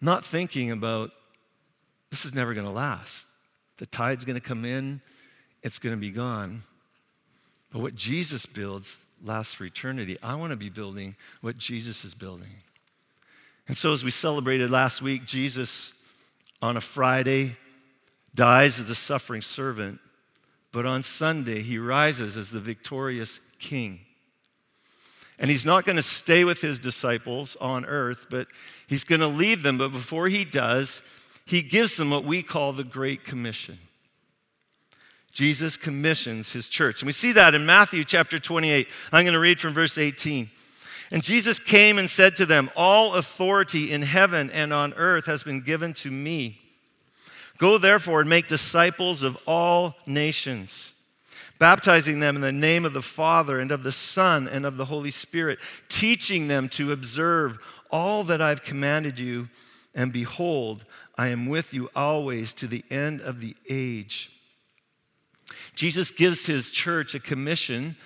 Not 0.00 0.24
thinking 0.24 0.72
about 0.72 1.12
this 2.10 2.24
is 2.24 2.34
never 2.34 2.52
going 2.52 2.66
to 2.66 2.72
last. 2.72 3.26
The 3.78 3.86
tide's 3.86 4.24
going 4.24 4.40
to 4.40 4.46
come 4.46 4.64
in, 4.64 5.00
it's 5.62 5.78
going 5.78 5.94
to 5.94 6.00
be 6.00 6.10
gone. 6.10 6.64
But 7.72 7.80
what 7.80 7.94
Jesus 7.94 8.44
builds 8.44 8.96
lasts 9.22 9.54
for 9.54 9.64
eternity. 9.64 10.16
I 10.22 10.34
want 10.34 10.50
to 10.50 10.56
be 10.56 10.68
building 10.68 11.16
what 11.40 11.58
Jesus 11.58 12.04
is 12.04 12.14
building. 12.14 12.48
And 13.68 13.76
so, 13.76 13.92
as 13.92 14.02
we 14.02 14.10
celebrated 14.10 14.70
last 14.70 15.00
week, 15.00 15.26
Jesus 15.26 15.94
on 16.62 16.76
a 16.76 16.80
Friday 16.80 17.56
dies 18.34 18.80
as 18.80 18.86
the 18.86 18.94
suffering 18.94 19.42
servant, 19.42 20.00
but 20.72 20.86
on 20.86 21.02
Sunday, 21.02 21.62
he 21.62 21.78
rises 21.78 22.36
as 22.36 22.50
the 22.50 22.60
victorious 22.60 23.40
king. 23.58 24.00
And 25.38 25.50
he's 25.50 25.64
not 25.64 25.84
going 25.84 25.96
to 25.96 26.02
stay 26.02 26.44
with 26.44 26.60
his 26.60 26.78
disciples 26.78 27.56
on 27.60 27.86
earth, 27.86 28.26
but 28.28 28.46
he's 28.86 29.04
going 29.04 29.22
to 29.22 29.26
leave 29.26 29.62
them. 29.62 29.78
But 29.78 29.90
before 29.90 30.28
he 30.28 30.44
does, 30.44 31.02
he 31.46 31.62
gives 31.62 31.96
them 31.96 32.10
what 32.10 32.24
we 32.24 32.42
call 32.42 32.72
the 32.72 32.84
Great 32.84 33.24
Commission. 33.24 33.78
Jesus 35.32 35.76
commissions 35.76 36.52
his 36.52 36.68
church. 36.68 37.02
And 37.02 37.06
we 37.06 37.12
see 37.12 37.32
that 37.32 37.54
in 37.54 37.64
Matthew 37.64 38.04
chapter 38.04 38.38
28. 38.38 38.88
I'm 39.12 39.24
going 39.24 39.34
to 39.34 39.40
read 39.40 39.60
from 39.60 39.74
verse 39.74 39.96
18. 39.96 40.50
And 41.12 41.22
Jesus 41.22 41.58
came 41.58 41.98
and 41.98 42.08
said 42.08 42.36
to 42.36 42.46
them, 42.46 42.70
All 42.76 43.14
authority 43.14 43.92
in 43.92 44.02
heaven 44.02 44.50
and 44.50 44.72
on 44.72 44.92
earth 44.94 45.26
has 45.26 45.42
been 45.42 45.60
given 45.60 45.92
to 45.94 46.10
me. 46.10 46.60
Go 47.58 47.78
therefore 47.78 48.20
and 48.20 48.30
make 48.30 48.46
disciples 48.46 49.22
of 49.22 49.36
all 49.46 49.96
nations, 50.06 50.94
baptizing 51.58 52.20
them 52.20 52.36
in 52.36 52.42
the 52.42 52.52
name 52.52 52.84
of 52.84 52.92
the 52.92 53.02
Father 53.02 53.58
and 53.60 53.70
of 53.70 53.82
the 53.82 53.92
Son 53.92 54.48
and 54.48 54.64
of 54.64 54.76
the 54.76 54.86
Holy 54.86 55.10
Spirit, 55.10 55.58
teaching 55.88 56.48
them 56.48 56.68
to 56.70 56.92
observe 56.92 57.58
all 57.90 58.24
that 58.24 58.40
I've 58.40 58.62
commanded 58.62 59.18
you. 59.18 59.48
And 59.94 60.12
behold, 60.12 60.84
I 61.18 61.28
am 61.28 61.46
with 61.46 61.74
you 61.74 61.90
always 61.94 62.54
to 62.54 62.66
the 62.66 62.84
end 62.90 63.20
of 63.20 63.40
the 63.40 63.56
age. 63.68 64.30
Jesus 65.74 66.10
gives 66.10 66.46
his 66.46 66.70
church 66.70 67.14
a 67.14 67.20
commission 67.20 67.96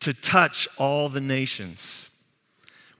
to 0.00 0.12
touch 0.12 0.68
all 0.78 1.08
the 1.08 1.20
nations. 1.20 2.10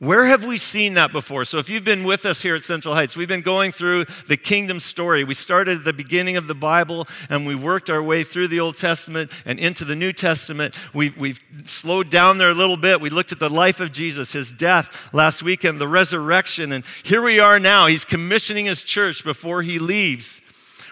Where 0.00 0.25
have 0.25 0.47
we 0.47 0.57
seen 0.57 0.95
that 0.95 1.12
before? 1.12 1.45
So, 1.45 1.59
if 1.59 1.69
you've 1.69 1.85
been 1.85 2.04
with 2.04 2.25
us 2.25 2.40
here 2.40 2.54
at 2.54 2.62
Central 2.62 2.95
Heights, 2.95 3.19
we've 3.19 3.28
been 3.28 3.42
going 3.42 3.71
through 3.71 4.07
the 4.28 4.38
kingdom 4.38 4.80
story. 4.80 5.25
We 5.25 5.35
started 5.35 5.76
at 5.76 5.85
the 5.85 5.92
beginning 5.92 6.38
of 6.38 6.47
the 6.47 6.54
Bible 6.54 7.07
and 7.28 7.47
we 7.47 7.54
worked 7.54 7.90
our 7.90 8.02
way 8.02 8.25
through 8.25 8.49
the 8.49 8.61
Old 8.61 8.78
Testament 8.78 9.30
and 9.45 9.59
into 9.61 9.85
the 9.85 9.95
New 9.95 10.14
Testament. 10.14 10.75
We've, 10.95 11.14
we've 11.19 11.42
slowed 11.66 12.09
down 12.09 12.38
there 12.38 12.49
a 12.49 12.54
little 12.54 12.78
bit. 12.78 13.02
We 13.02 13.11
looked 13.11 13.30
at 13.30 13.40
the 13.40 13.50
life 13.50 13.78
of 13.78 13.92
Jesus, 13.92 14.33
his 14.33 14.52
death 14.52 15.11
last 15.12 15.42
weekend, 15.42 15.78
the 15.78 15.87
resurrection, 15.87 16.73
and 16.73 16.83
here 17.02 17.21
we 17.21 17.38
are 17.38 17.61
now. 17.61 17.87
He's 17.87 18.07
commissioning 18.07 18.64
his 18.64 18.83
church 18.83 19.23
before 19.23 19.61
he 19.61 19.78
leaves. 19.78 20.40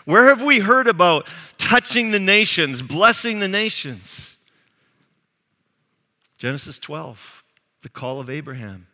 Where 0.09 0.29
have 0.29 0.43
we 0.43 0.61
heard 0.61 0.89
about 0.89 1.29
touching 1.59 2.13
the 2.13 2.19
nations, 2.19 2.81
blessing 2.81 3.41
the 3.41 3.47
nations? 3.47 4.39
Genesis 6.39 6.79
12, 6.79 7.45
the 7.83 7.91
call 7.91 8.19
of 8.19 8.31
Abraham 8.31 8.87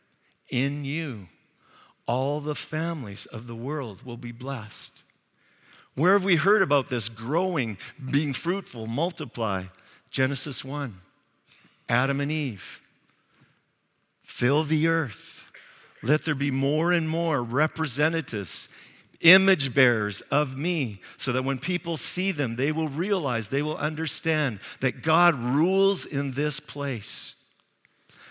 in 0.48 0.84
you, 0.84 1.28
all 2.08 2.40
the 2.40 2.56
families 2.56 3.26
of 3.26 3.46
the 3.46 3.54
world 3.54 4.02
will 4.04 4.16
be 4.16 4.32
blessed. 4.32 5.04
Where 5.94 6.14
have 6.14 6.24
we 6.24 6.34
heard 6.34 6.62
about 6.62 6.90
this 6.90 7.08
growing, 7.08 7.78
being 8.10 8.32
fruitful, 8.32 8.88
multiply? 8.88 9.66
Genesis 10.10 10.64
1. 10.64 10.96
Adam 11.88 12.20
and 12.20 12.32
Eve. 12.32 12.80
Fill 14.24 14.64
the 14.64 14.88
earth. 14.88 15.44
Let 16.02 16.24
there 16.24 16.34
be 16.34 16.50
more 16.50 16.90
and 16.90 17.08
more 17.08 17.40
representatives, 17.40 18.68
image 19.24 19.74
bearers 19.74 20.20
of 20.30 20.56
me, 20.56 21.00
so 21.16 21.32
that 21.32 21.42
when 21.42 21.58
people 21.58 21.96
see 21.96 22.30
them, 22.30 22.54
they 22.54 22.70
will 22.70 22.88
realize, 22.88 23.48
they 23.48 23.62
will 23.62 23.76
understand 23.78 24.60
that 24.80 25.02
God 25.02 25.34
rules 25.34 26.06
in 26.06 26.32
this 26.32 26.60
place. 26.60 27.34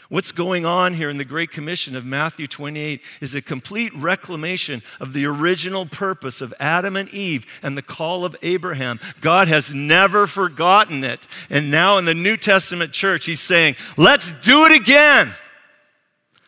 What's 0.09 0.31
going 0.31 0.63
on 0.63 0.93
here 0.93 1.09
in 1.09 1.17
the 1.17 1.25
Great 1.25 1.50
Commission 1.50 1.95
of 1.95 2.05
Matthew 2.05 2.45
28 2.45 3.01
is 3.19 3.33
a 3.33 3.41
complete 3.41 3.91
reclamation 3.95 4.83
of 5.00 5.13
the 5.13 5.25
original 5.25 5.88
purpose 5.88 6.39
of 6.39 6.53
Adam 6.59 6.95
and 6.95 7.09
Eve 7.09 7.47
and 7.63 7.75
the 7.75 7.81
call 7.81 8.23
of 8.23 8.35
Abraham. 8.43 9.00
God 9.21 9.47
has 9.47 9.73
never 9.73 10.27
forgotten 10.27 11.03
it. 11.03 11.27
And 11.50 11.71
now 11.71 11.97
in 11.97 12.05
the 12.05 12.13
New 12.13 12.38
Testament 12.38 12.91
church, 12.91 13.25
he's 13.25 13.39
saying, 13.39 13.75
let's 13.97 14.33
do 14.33 14.65
it 14.65 14.79
again. 14.79 15.33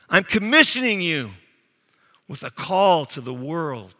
I'm 0.10 0.26
commissioning 0.26 1.02
you 1.02 1.32
with 2.28 2.44
a 2.44 2.52
call 2.52 3.06
to 3.08 3.22
the 3.22 3.34
world. 3.34 3.96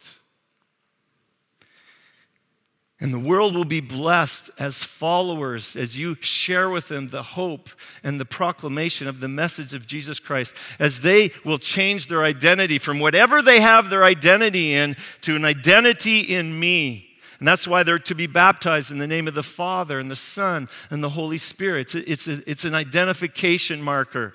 And 2.98 3.12
the 3.12 3.18
world 3.18 3.54
will 3.54 3.66
be 3.66 3.80
blessed 3.80 4.50
as 4.58 4.82
followers 4.82 5.76
as 5.76 5.98
you 5.98 6.16
share 6.20 6.70
with 6.70 6.88
them 6.88 7.08
the 7.08 7.22
hope 7.22 7.68
and 8.02 8.18
the 8.18 8.24
proclamation 8.24 9.06
of 9.06 9.20
the 9.20 9.28
message 9.28 9.74
of 9.74 9.86
Jesus 9.86 10.18
Christ, 10.18 10.54
as 10.78 11.00
they 11.00 11.30
will 11.44 11.58
change 11.58 12.06
their 12.06 12.24
identity 12.24 12.78
from 12.78 12.98
whatever 12.98 13.42
they 13.42 13.60
have 13.60 13.90
their 13.90 14.02
identity 14.02 14.72
in 14.72 14.96
to 15.20 15.36
an 15.36 15.44
identity 15.44 16.20
in 16.20 16.58
me. 16.58 17.06
And 17.38 17.46
that's 17.46 17.68
why 17.68 17.82
they're 17.82 17.98
to 17.98 18.14
be 18.14 18.26
baptized 18.26 18.90
in 18.90 18.96
the 18.96 19.06
name 19.06 19.28
of 19.28 19.34
the 19.34 19.42
Father 19.42 19.98
and 20.00 20.10
the 20.10 20.16
Son 20.16 20.70
and 20.88 21.04
the 21.04 21.10
Holy 21.10 21.36
Spirit. 21.36 21.94
It's, 21.94 22.26
it's, 22.26 22.28
a, 22.28 22.50
it's 22.50 22.64
an 22.64 22.74
identification 22.74 23.82
marker. 23.82 24.32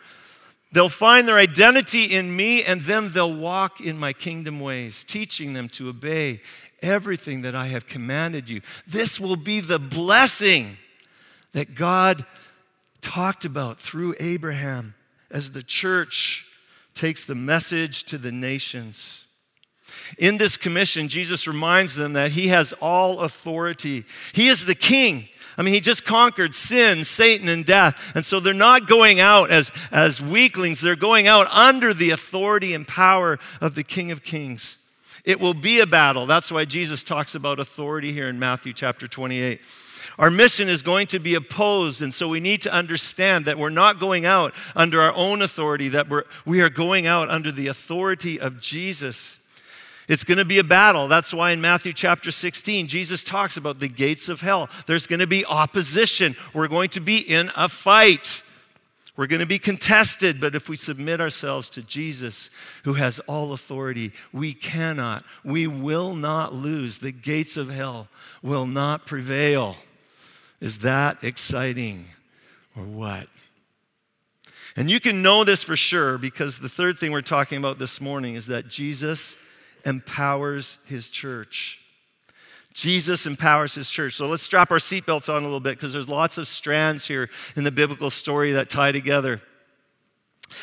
They'll 0.71 0.87
find 0.87 1.27
their 1.27 1.37
identity 1.37 2.03
in 2.03 2.35
me, 2.35 2.63
and 2.63 2.81
then 2.83 3.11
they'll 3.11 3.33
walk 3.33 3.81
in 3.81 3.97
my 3.97 4.13
kingdom 4.13 4.59
ways, 4.59 5.03
teaching 5.03 5.53
them 5.53 5.67
to 5.69 5.89
obey 5.89 6.41
everything 6.81 7.41
that 7.43 7.55
I 7.55 7.67
have 7.67 7.88
commanded 7.88 8.50
you. 8.50 8.61
This 8.88 9.19
will 9.19 9.35
be 9.35 9.59
the 9.59 9.79
blessing 9.79 10.77
that 11.53 11.75
God 11.75 12.25
talked 13.01 13.45
about 13.45 13.79
through 13.79 14.15
Abraham 14.19 14.95
as 15.29 15.51
the 15.51 15.63
church 15.63 16.47
takes 16.93 17.25
the 17.25 17.35
message 17.35 18.03
to 18.05 18.17
the 18.17 18.31
nations. 18.31 19.25
In 20.17 20.38
this 20.38 20.57
commission, 20.57 21.07
Jesus 21.07 21.47
reminds 21.47 21.95
them 21.95 22.13
that 22.13 22.31
he 22.31 22.47
has 22.50 22.73
all 22.73 23.21
authority. 23.21 24.05
He 24.33 24.47
is 24.47 24.65
the 24.65 24.75
king. 24.75 25.27
I 25.57 25.63
mean, 25.63 25.73
he 25.73 25.81
just 25.81 26.05
conquered 26.05 26.55
sin, 26.55 27.03
Satan, 27.03 27.50
and 27.50 27.65
death. 27.65 28.11
And 28.15 28.23
so 28.23 28.39
they're 28.39 28.53
not 28.53 28.88
going 28.88 29.19
out 29.19 29.51
as, 29.51 29.71
as 29.91 30.21
weaklings, 30.21 30.81
they're 30.81 30.95
going 30.95 31.27
out 31.27 31.47
under 31.51 31.93
the 31.93 32.11
authority 32.11 32.73
and 32.73 32.88
power 32.88 33.38
of 33.59 33.75
the 33.75 33.83
King 33.83 34.11
of 34.11 34.23
Kings. 34.23 34.77
It 35.23 35.39
will 35.39 35.53
be 35.53 35.79
a 35.79 35.85
battle. 35.85 36.25
That's 36.25 36.51
why 36.51 36.65
Jesus 36.65 37.03
talks 37.03 37.35
about 37.35 37.59
authority 37.59 38.13
here 38.13 38.27
in 38.27 38.39
Matthew 38.39 38.73
chapter 38.73 39.07
28. 39.07 39.59
Our 40.17 40.31
mission 40.31 40.67
is 40.67 40.81
going 40.81 41.07
to 41.07 41.19
be 41.19 41.35
opposed, 41.35 42.01
and 42.01 42.13
so 42.13 42.27
we 42.27 42.39
need 42.39 42.61
to 42.63 42.73
understand 42.73 43.45
that 43.45 43.57
we're 43.57 43.69
not 43.69 43.99
going 43.99 44.25
out 44.25 44.53
under 44.75 45.01
our 45.01 45.13
own 45.13 45.41
authority, 45.41 45.89
that 45.89 46.09
we're, 46.09 46.23
we 46.45 46.61
are 46.61 46.69
going 46.69 47.07
out 47.07 47.29
under 47.29 47.51
the 47.51 47.67
authority 47.67 48.39
of 48.39 48.59
Jesus. 48.59 49.39
It's 50.07 50.23
going 50.23 50.39
to 50.39 50.45
be 50.45 50.59
a 50.59 50.63
battle. 50.63 51.07
That's 51.07 51.33
why 51.33 51.51
in 51.51 51.61
Matthew 51.61 51.93
chapter 51.93 52.31
16, 52.31 52.87
Jesus 52.87 53.23
talks 53.23 53.57
about 53.57 53.79
the 53.79 53.87
gates 53.87 54.27
of 54.27 54.41
hell. 54.41 54.69
There's 54.85 55.07
going 55.07 55.19
to 55.19 55.27
be 55.27 55.45
opposition. 55.45 56.35
We're 56.53 56.67
going 56.67 56.89
to 56.89 56.99
be 56.99 57.17
in 57.17 57.51
a 57.55 57.69
fight. 57.69 58.43
We're 59.21 59.27
going 59.27 59.41
to 59.41 59.45
be 59.45 59.59
contested, 59.59 60.41
but 60.41 60.55
if 60.55 60.67
we 60.67 60.75
submit 60.75 61.21
ourselves 61.21 61.69
to 61.71 61.83
Jesus, 61.83 62.49
who 62.85 62.95
has 62.95 63.19
all 63.27 63.53
authority, 63.53 64.13
we 64.33 64.51
cannot, 64.51 65.23
we 65.43 65.67
will 65.67 66.15
not 66.15 66.55
lose. 66.55 66.97
The 66.97 67.11
gates 67.11 67.55
of 67.55 67.69
hell 67.69 68.07
will 68.41 68.65
not 68.65 69.05
prevail. 69.05 69.75
Is 70.59 70.79
that 70.79 71.23
exciting 71.23 72.05
or 72.75 72.81
what? 72.81 73.27
And 74.75 74.89
you 74.89 74.99
can 74.99 75.21
know 75.21 75.43
this 75.43 75.61
for 75.61 75.75
sure 75.75 76.17
because 76.17 76.59
the 76.59 76.67
third 76.67 76.97
thing 76.97 77.11
we're 77.11 77.21
talking 77.21 77.59
about 77.59 77.77
this 77.77 78.01
morning 78.01 78.33
is 78.33 78.47
that 78.47 78.69
Jesus 78.69 79.37
empowers 79.85 80.79
his 80.85 81.11
church. 81.11 81.80
Jesus 82.73 83.25
empowers 83.25 83.75
his 83.75 83.89
church. 83.89 84.15
So 84.15 84.27
let's 84.27 84.43
strap 84.43 84.71
our 84.71 84.77
seatbelts 84.77 85.29
on 85.29 85.41
a 85.41 85.45
little 85.45 85.59
bit 85.59 85.77
because 85.77 85.93
there's 85.93 86.09
lots 86.09 86.37
of 86.37 86.47
strands 86.47 87.07
here 87.07 87.29
in 87.55 87.63
the 87.63 87.71
biblical 87.71 88.09
story 88.09 88.53
that 88.53 88.69
tie 88.69 88.91
together. 88.91 89.41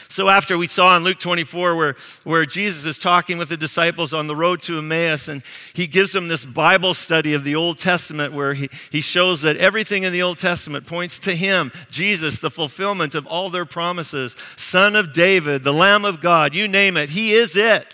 So, 0.08 0.28
after 0.28 0.58
we 0.58 0.66
saw 0.66 0.96
in 0.96 1.04
Luke 1.04 1.18
24, 1.18 1.76
where, 1.76 1.96
where 2.24 2.44
Jesus 2.44 2.84
is 2.84 2.98
talking 2.98 3.38
with 3.38 3.48
the 3.48 3.56
disciples 3.56 4.12
on 4.12 4.26
the 4.26 4.36
road 4.36 4.62
to 4.62 4.78
Emmaus, 4.78 5.28
and 5.28 5.42
he 5.72 5.86
gives 5.86 6.12
them 6.12 6.28
this 6.28 6.44
Bible 6.44 6.94
study 6.94 7.34
of 7.34 7.44
the 7.44 7.54
Old 7.54 7.78
Testament, 7.78 8.32
where 8.32 8.54
he, 8.54 8.68
he 8.90 9.00
shows 9.00 9.42
that 9.42 9.56
everything 9.56 10.02
in 10.02 10.12
the 10.12 10.22
Old 10.22 10.38
Testament 10.38 10.86
points 10.86 11.18
to 11.20 11.34
him, 11.34 11.72
Jesus, 11.90 12.38
the 12.38 12.50
fulfillment 12.50 13.14
of 13.14 13.26
all 13.26 13.50
their 13.50 13.64
promises, 13.64 14.36
Son 14.56 14.96
of 14.96 15.12
David, 15.12 15.62
the 15.62 15.72
Lamb 15.72 16.04
of 16.04 16.20
God, 16.20 16.54
you 16.54 16.68
name 16.68 16.96
it, 16.96 17.10
he 17.10 17.32
is 17.32 17.56
it. 17.56 17.86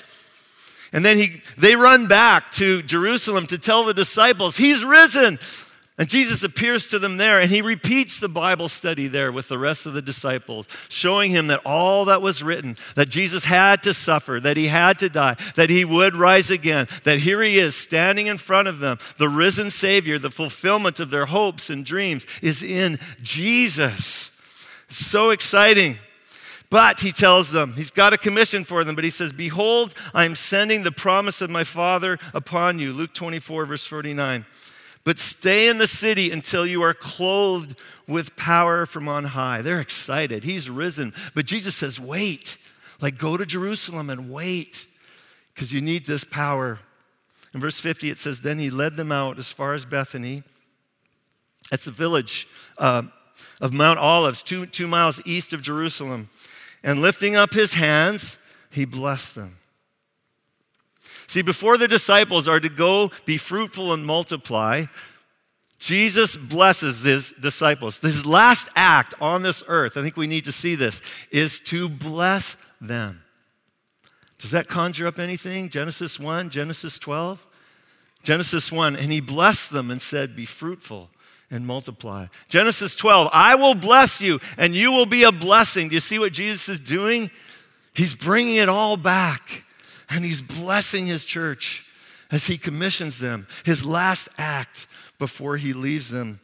And 0.94 1.04
then 1.04 1.18
he, 1.18 1.42
they 1.58 1.74
run 1.74 2.06
back 2.06 2.52
to 2.52 2.80
Jerusalem 2.80 3.48
to 3.48 3.58
tell 3.58 3.82
the 3.84 3.92
disciples, 3.92 4.56
He's 4.56 4.84
risen. 4.84 5.40
And 5.98 6.08
Jesus 6.08 6.42
appears 6.42 6.88
to 6.88 6.98
them 6.98 7.18
there 7.18 7.40
and 7.40 7.48
he 7.48 7.62
repeats 7.62 8.18
the 8.18 8.28
Bible 8.28 8.68
study 8.68 9.06
there 9.06 9.30
with 9.30 9.46
the 9.46 9.60
rest 9.60 9.86
of 9.86 9.92
the 9.92 10.02
disciples, 10.02 10.66
showing 10.88 11.30
him 11.30 11.46
that 11.46 11.60
all 11.64 12.06
that 12.06 12.20
was 12.20 12.42
written, 12.42 12.76
that 12.96 13.10
Jesus 13.10 13.44
had 13.44 13.80
to 13.84 13.94
suffer, 13.94 14.40
that 14.40 14.56
he 14.56 14.66
had 14.66 14.98
to 14.98 15.08
die, 15.08 15.36
that 15.54 15.70
he 15.70 15.84
would 15.84 16.16
rise 16.16 16.50
again, 16.50 16.88
that 17.04 17.20
here 17.20 17.40
he 17.42 17.60
is 17.60 17.76
standing 17.76 18.26
in 18.26 18.38
front 18.38 18.66
of 18.66 18.80
them, 18.80 18.98
the 19.18 19.28
risen 19.28 19.70
Savior, 19.70 20.18
the 20.18 20.32
fulfillment 20.32 20.98
of 20.98 21.10
their 21.10 21.26
hopes 21.26 21.70
and 21.70 21.86
dreams 21.86 22.26
is 22.42 22.60
in 22.60 22.98
Jesus. 23.22 24.32
So 24.88 25.30
exciting. 25.30 25.98
But 26.74 26.98
he 26.98 27.12
tells 27.12 27.52
them, 27.52 27.74
he's 27.74 27.92
got 27.92 28.14
a 28.14 28.18
commission 28.18 28.64
for 28.64 28.82
them, 28.82 28.96
but 28.96 29.04
he 29.04 29.10
says, 29.10 29.32
Behold, 29.32 29.94
I 30.12 30.24
am 30.24 30.34
sending 30.34 30.82
the 30.82 30.90
promise 30.90 31.40
of 31.40 31.48
my 31.48 31.62
Father 31.62 32.18
upon 32.32 32.80
you. 32.80 32.92
Luke 32.92 33.14
24, 33.14 33.66
verse 33.66 33.86
49. 33.86 34.44
But 35.04 35.20
stay 35.20 35.68
in 35.68 35.78
the 35.78 35.86
city 35.86 36.32
until 36.32 36.66
you 36.66 36.82
are 36.82 36.92
clothed 36.92 37.76
with 38.08 38.34
power 38.34 38.86
from 38.86 39.06
on 39.06 39.22
high. 39.22 39.62
They're 39.62 39.78
excited. 39.78 40.42
He's 40.42 40.68
risen. 40.68 41.14
But 41.32 41.46
Jesus 41.46 41.76
says, 41.76 42.00
Wait. 42.00 42.56
Like, 43.00 43.18
go 43.18 43.36
to 43.36 43.46
Jerusalem 43.46 44.10
and 44.10 44.28
wait 44.28 44.88
because 45.54 45.72
you 45.72 45.80
need 45.80 46.06
this 46.06 46.24
power. 46.24 46.80
In 47.54 47.60
verse 47.60 47.78
50, 47.78 48.10
it 48.10 48.18
says, 48.18 48.40
Then 48.40 48.58
he 48.58 48.68
led 48.68 48.96
them 48.96 49.12
out 49.12 49.38
as 49.38 49.52
far 49.52 49.74
as 49.74 49.84
Bethany. 49.84 50.42
That's 51.70 51.84
the 51.84 51.92
village 51.92 52.48
uh, 52.78 53.02
of 53.60 53.72
Mount 53.72 54.00
Olives, 54.00 54.42
two, 54.42 54.66
two 54.66 54.88
miles 54.88 55.20
east 55.24 55.52
of 55.52 55.62
Jerusalem. 55.62 56.30
And 56.84 57.00
lifting 57.00 57.34
up 57.34 57.54
his 57.54 57.74
hands, 57.74 58.36
he 58.70 58.84
blessed 58.84 59.34
them. 59.34 59.56
See, 61.26 61.40
before 61.40 61.78
the 61.78 61.88
disciples 61.88 62.46
are 62.46 62.60
to 62.60 62.68
go 62.68 63.10
be 63.24 63.38
fruitful 63.38 63.94
and 63.94 64.04
multiply, 64.04 64.84
Jesus 65.78 66.36
blesses 66.36 67.02
his 67.02 67.32
disciples. 67.40 67.98
His 68.00 68.26
last 68.26 68.68
act 68.76 69.14
on 69.18 69.42
this 69.42 69.64
earth, 69.66 69.96
I 69.96 70.02
think 70.02 70.18
we 70.18 70.26
need 70.26 70.44
to 70.44 70.52
see 70.52 70.74
this, 70.74 71.00
is 71.30 71.58
to 71.60 71.88
bless 71.88 72.58
them. 72.80 73.22
Does 74.38 74.50
that 74.50 74.68
conjure 74.68 75.06
up 75.06 75.18
anything? 75.18 75.70
Genesis 75.70 76.20
1, 76.20 76.50
Genesis 76.50 76.98
12? 76.98 77.46
Genesis 78.22 78.70
1, 78.70 78.94
and 78.94 79.10
he 79.10 79.20
blessed 79.20 79.70
them 79.70 79.90
and 79.90 80.02
said, 80.02 80.36
Be 80.36 80.44
fruitful 80.44 81.08
and 81.50 81.66
multiply. 81.66 82.26
Genesis 82.48 82.96
12, 82.96 83.28
I 83.32 83.54
will 83.54 83.74
bless 83.74 84.20
you 84.20 84.40
and 84.56 84.74
you 84.74 84.92
will 84.92 85.06
be 85.06 85.24
a 85.24 85.32
blessing. 85.32 85.88
Do 85.88 85.94
you 85.94 86.00
see 86.00 86.18
what 86.18 86.32
Jesus 86.32 86.68
is 86.68 86.80
doing? 86.80 87.30
He's 87.94 88.14
bringing 88.14 88.56
it 88.56 88.68
all 88.68 88.96
back 88.96 89.64
and 90.08 90.24
he's 90.24 90.42
blessing 90.42 91.06
his 91.06 91.24
church 91.24 91.84
as 92.30 92.46
he 92.46 92.58
commissions 92.58 93.18
them, 93.18 93.46
his 93.64 93.84
last 93.84 94.28
act 94.38 94.86
before 95.18 95.56
he 95.56 95.72
leaves 95.72 96.10
them. 96.10 96.40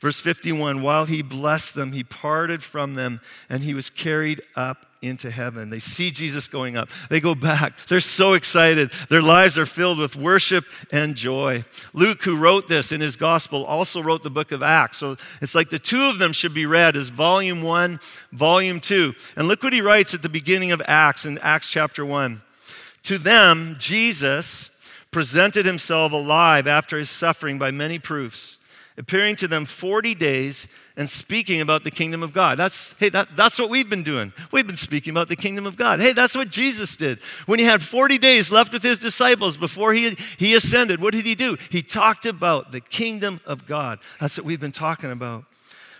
Verse 0.00 0.18
51 0.20 0.82
While 0.82 1.04
he 1.04 1.22
blessed 1.22 1.74
them, 1.74 1.92
he 1.92 2.02
parted 2.02 2.62
from 2.62 2.94
them 2.94 3.20
and 3.48 3.62
he 3.62 3.74
was 3.74 3.90
carried 3.90 4.42
up 4.56 4.86
into 5.02 5.30
heaven. 5.30 5.70
They 5.70 5.78
see 5.78 6.10
Jesus 6.10 6.46
going 6.46 6.76
up. 6.76 6.90
They 7.08 7.20
go 7.20 7.34
back. 7.34 7.72
They're 7.88 8.00
so 8.00 8.34
excited. 8.34 8.90
Their 9.08 9.22
lives 9.22 9.56
are 9.56 9.66
filled 9.66 9.98
with 9.98 10.14
worship 10.14 10.64
and 10.92 11.16
joy. 11.16 11.64
Luke, 11.94 12.22
who 12.22 12.36
wrote 12.36 12.68
this 12.68 12.92
in 12.92 13.00
his 13.00 13.16
gospel, 13.16 13.64
also 13.64 14.02
wrote 14.02 14.22
the 14.22 14.30
book 14.30 14.52
of 14.52 14.62
Acts. 14.62 14.98
So 14.98 15.16
it's 15.40 15.54
like 15.54 15.70
the 15.70 15.78
two 15.78 16.02
of 16.04 16.18
them 16.18 16.32
should 16.32 16.52
be 16.52 16.66
read 16.66 16.96
as 16.96 17.08
volume 17.08 17.62
one, 17.62 18.00
volume 18.32 18.80
two. 18.80 19.14
And 19.36 19.48
look 19.48 19.62
what 19.62 19.72
he 19.72 19.80
writes 19.80 20.12
at 20.12 20.22
the 20.22 20.28
beginning 20.28 20.72
of 20.72 20.82
Acts 20.86 21.24
in 21.24 21.38
Acts 21.38 21.70
chapter 21.70 22.04
one. 22.04 22.42
To 23.04 23.16
them, 23.16 23.76
Jesus 23.78 24.68
presented 25.10 25.64
himself 25.64 26.12
alive 26.12 26.66
after 26.66 26.98
his 26.98 27.08
suffering 27.08 27.58
by 27.58 27.70
many 27.70 27.98
proofs 27.98 28.58
appearing 29.00 29.34
to 29.34 29.48
them 29.48 29.64
40 29.64 30.14
days 30.14 30.68
and 31.00 31.08
speaking 31.08 31.62
about 31.62 31.82
the 31.82 31.90
kingdom 31.90 32.22
of 32.22 32.34
God. 32.34 32.58
That's, 32.58 32.94
hey, 32.98 33.08
that, 33.08 33.34
that's 33.34 33.58
what 33.58 33.70
we've 33.70 33.88
been 33.88 34.02
doing. 34.02 34.34
We've 34.52 34.66
been 34.66 34.76
speaking 34.76 35.12
about 35.12 35.30
the 35.30 35.34
kingdom 35.34 35.64
of 35.64 35.74
God. 35.74 35.98
Hey, 35.98 36.12
that's 36.12 36.34
what 36.34 36.50
Jesus 36.50 36.94
did. 36.94 37.20
When 37.46 37.58
he 37.58 37.64
had 37.64 37.82
40 37.82 38.18
days 38.18 38.50
left 38.50 38.70
with 38.70 38.82
his 38.82 38.98
disciples 38.98 39.56
before 39.56 39.94
he, 39.94 40.14
he 40.36 40.54
ascended, 40.54 41.00
what 41.00 41.14
did 41.14 41.24
he 41.24 41.34
do? 41.34 41.56
He 41.70 41.82
talked 41.82 42.26
about 42.26 42.70
the 42.70 42.82
kingdom 42.82 43.40
of 43.46 43.66
God. 43.66 43.98
That's 44.20 44.36
what 44.36 44.44
we've 44.44 44.60
been 44.60 44.72
talking 44.72 45.10
about. 45.10 45.46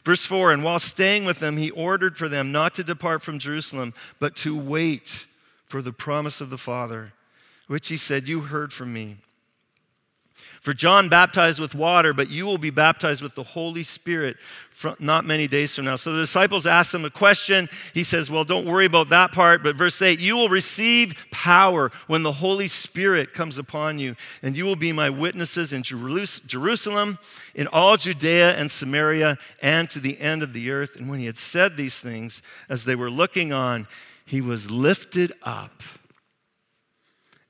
Verse 0.04 0.26
4 0.26 0.52
And 0.52 0.62
while 0.62 0.78
staying 0.78 1.24
with 1.24 1.38
them, 1.38 1.56
he 1.56 1.70
ordered 1.70 2.18
for 2.18 2.28
them 2.28 2.52
not 2.52 2.74
to 2.74 2.84
depart 2.84 3.22
from 3.22 3.38
Jerusalem, 3.38 3.94
but 4.18 4.36
to 4.36 4.54
wait 4.54 5.24
for 5.64 5.80
the 5.80 5.94
promise 5.94 6.42
of 6.42 6.50
the 6.50 6.58
Father, 6.58 7.14
which 7.68 7.88
he 7.88 7.96
said, 7.96 8.28
You 8.28 8.40
heard 8.40 8.70
from 8.70 8.92
me. 8.92 9.16
For 10.60 10.74
John 10.74 11.08
baptized 11.08 11.58
with 11.58 11.74
water, 11.74 12.12
but 12.12 12.28
you 12.28 12.44
will 12.44 12.58
be 12.58 12.70
baptized 12.70 13.22
with 13.22 13.34
the 13.34 13.42
Holy 13.42 13.82
Spirit 13.82 14.36
not 14.98 15.24
many 15.24 15.46
days 15.46 15.74
from 15.74 15.86
now. 15.86 15.96
So 15.96 16.12
the 16.12 16.18
disciples 16.18 16.66
ask 16.66 16.94
him 16.94 17.04
a 17.04 17.10
question. 17.10 17.68
He 17.92 18.02
says, 18.02 18.30
Well, 18.30 18.44
don't 18.44 18.66
worry 18.66 18.86
about 18.86 19.08
that 19.10 19.32
part. 19.32 19.62
But 19.62 19.76
verse 19.76 20.00
8, 20.00 20.18
you 20.18 20.36
will 20.36 20.48
receive 20.48 21.14
power 21.30 21.90
when 22.06 22.22
the 22.22 22.32
Holy 22.32 22.68
Spirit 22.68 23.32
comes 23.34 23.58
upon 23.58 23.98
you, 23.98 24.16
and 24.42 24.56
you 24.56 24.64
will 24.64 24.76
be 24.76 24.92
my 24.92 25.10
witnesses 25.10 25.72
in 25.72 25.82
Jerusalem, 25.82 27.18
in 27.54 27.66
all 27.66 27.96
Judea 27.96 28.54
and 28.56 28.70
Samaria, 28.70 29.38
and 29.62 29.88
to 29.90 30.00
the 30.00 30.20
end 30.20 30.42
of 30.42 30.52
the 30.52 30.70
earth. 30.70 30.96
And 30.96 31.08
when 31.08 31.20
he 31.20 31.26
had 31.26 31.38
said 31.38 31.76
these 31.76 32.00
things, 32.00 32.42
as 32.68 32.84
they 32.84 32.94
were 32.94 33.10
looking 33.10 33.52
on, 33.52 33.86
he 34.24 34.40
was 34.40 34.70
lifted 34.70 35.32
up, 35.42 35.82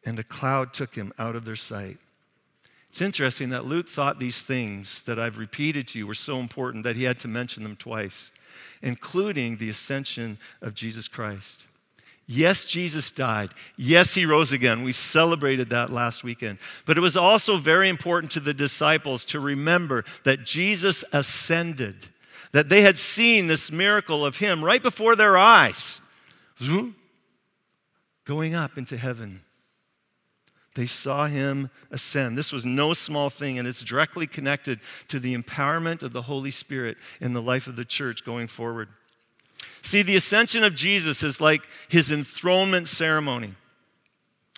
and 0.05 0.19
a 0.19 0.25
cloud 0.25 0.73
took 0.73 0.95
him 0.95 1.13
out 1.19 1.37
of 1.37 1.45
their 1.45 1.57
sight. 1.57 1.99
It's 2.91 3.01
interesting 3.01 3.51
that 3.51 3.67
Luke 3.67 3.89
thought 3.89 4.19
these 4.19 4.43
things 4.43 5.03
that 5.03 5.19
I've 5.19 5.39
repeated 5.39 5.87
to 5.89 5.99
you 5.99 6.07
were 6.07 6.15
so 6.15 6.39
important 6.41 6.85
that 6.85 6.97
he 6.97 7.05
had 7.05 7.21
to 7.21 7.29
mention 7.29 7.63
them 7.63 7.77
twice, 7.77 8.33
including 8.83 9.57
the 9.57 9.71
ascension 9.71 10.39
of 10.61 10.75
Jesus 10.75 11.07
Christ. 11.07 11.67
Yes, 12.27 12.65
Jesus 12.65 13.11
died. 13.11 13.51
Yes, 13.77 14.15
he 14.15 14.25
rose 14.25 14.53
again. 14.53 14.83
We 14.83 14.93
celebrated 14.93 15.71
that 15.71 15.91
last 15.91 16.23
weekend. 16.23 16.59
But 16.85 16.97
it 16.97 17.01
was 17.01 17.17
also 17.17 17.59
very 17.59 17.89
important 17.89 18.33
to 18.33 18.41
the 18.41 18.55
disciples 18.55 19.25
to 19.27 19.41
remember 19.41 20.05
that 20.25 20.45
Jesus 20.45 21.05
ascended, 21.13 22.09
that 22.53 22.69
they 22.69 22.83
had 22.83 22.99
seen 22.99 23.47
this 23.47 23.73
miracle 23.73 24.27
of 24.27 24.39
him 24.39 24.65
right 24.65 24.83
before 24.83 25.17
their 25.17 25.37
eyes, 25.37 26.01
going 28.25 28.55
up 28.55 28.77
into 28.77 28.97
heaven. 28.97 29.43
They 30.81 30.87
saw 30.87 31.27
him 31.27 31.69
ascend. 31.91 32.39
This 32.39 32.53
was 32.53 32.65
no 32.65 32.95
small 32.95 33.29
thing, 33.29 33.59
and 33.59 33.69
it's 33.69 33.85
directly 33.85 34.27
connected 34.27 34.81
to 35.09 35.21
the 35.21 35.37
empowerment 35.37 36.03
of 36.03 36.15
the 36.15 36.23
Holy 36.23 36.51
Spirit 36.51 36.97
in 37.21 37.35
the 37.35 37.43
life 37.43 37.67
of 37.67 37.77
the 37.77 37.85
church 37.85 38.25
going 38.25 38.49
forward. 38.49 38.89
See, 39.83 40.01
the 40.01 40.17
ascension 40.17 40.65
of 40.65 40.75
Jesus 40.75 41.23
is 41.23 41.39
like 41.39 41.69
his 41.91 42.11
enthronement 42.11 42.89
ceremony. 42.89 43.57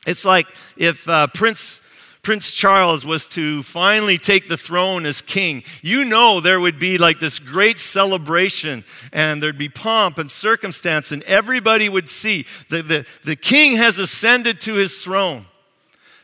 It's 0.07 0.25
like 0.25 0.47
if 0.77 1.09
uh, 1.09 1.27
Prince, 1.27 1.81
Prince 2.23 2.53
Charles 2.53 3.05
was 3.05 3.27
to 3.31 3.65
finally 3.65 4.17
take 4.17 4.49
the 4.49 4.57
throne 4.57 5.07
as 5.07 5.23
king. 5.23 5.65
You 5.83 6.05
know 6.05 6.41
there 6.41 6.61
would 6.61 6.79
be 6.79 6.99
like 6.99 7.19
this 7.19 7.41
great 7.41 7.81
celebration, 7.81 8.85
and 9.13 9.43
there'd 9.43 9.59
be 9.59 9.69
pomp 9.69 10.19
and 10.19 10.31
circumstance, 10.31 11.11
and 11.11 11.25
everybody 11.25 11.89
would 11.89 12.09
see 12.09 12.47
that 12.69 12.87
the, 12.87 13.07
the 13.25 13.35
king 13.35 13.77
has 13.79 13.99
ascended 13.99 14.61
to 14.61 14.75
his 14.75 15.03
throne. 15.03 15.47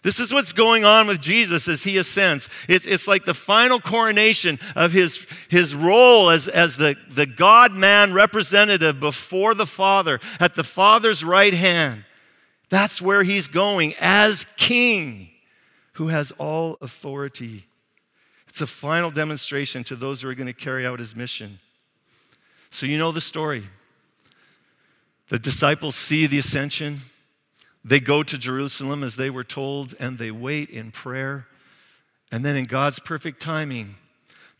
This 0.03 0.21
is 0.21 0.33
what's 0.33 0.53
going 0.53 0.85
on 0.85 1.07
with 1.07 1.21
Jesus 1.21 1.67
as 1.67 1.83
he 1.83 1.99
ascends. 1.99 2.49
It's, 2.69 2.87
it's 2.87 3.09
like 3.09 3.25
the 3.25 3.35
final 3.35 3.81
coronation 3.81 4.61
of 4.77 4.93
his, 4.93 5.27
his 5.49 5.75
role 5.75 6.31
as, 6.31 6.47
as 6.47 6.77
the, 6.77 6.97
the 7.11 7.27
God 7.27 7.73
man 7.73 8.13
representative 8.13 9.01
before 9.01 9.55
the 9.55 9.67
Father, 9.67 10.21
at 10.39 10.55
the 10.55 10.65
Father's 10.65 11.25
right 11.25 11.55
hand. 11.55 12.05
That's 12.71 13.03
where 13.03 13.25
he's 13.25 13.49
going 13.49 13.95
as 13.99 14.47
king 14.57 15.31
who 15.95 16.09
has 16.09 16.31
all 16.33 16.79
authority. 16.81 17.67
It's 18.47 18.61
a 18.61 18.67
final 18.67 19.11
demonstration 19.11 19.83
to 19.85 19.97
those 19.97 20.23
who 20.23 20.29
are 20.29 20.35
going 20.35 20.47
to 20.47 20.53
carry 20.53 20.87
out 20.87 21.01
his 21.01 21.17
mission. 21.17 21.59
So, 22.71 22.87
you 22.87 22.99
know 22.99 23.11
the 23.11 23.21
story. 23.21 23.65
The 25.29 25.39
disciples 25.39 25.97
see 25.97 26.27
the 26.27 26.39
ascension. 26.39 27.01
They 27.85 28.01
go 28.01 28.23
to 28.23 28.37
Jerusalem 28.37 29.03
as 29.03 29.17
they 29.17 29.31
were 29.31 29.45
told, 29.45 29.95
and 29.99 30.19
they 30.19 30.31
wait 30.31 30.71
in 30.71 30.91
prayer. 30.91 31.47
And 32.31 32.45
then, 32.45 32.57
in 32.57 32.65
God's 32.65 32.99
perfect 32.99 33.41
timing, 33.41 33.97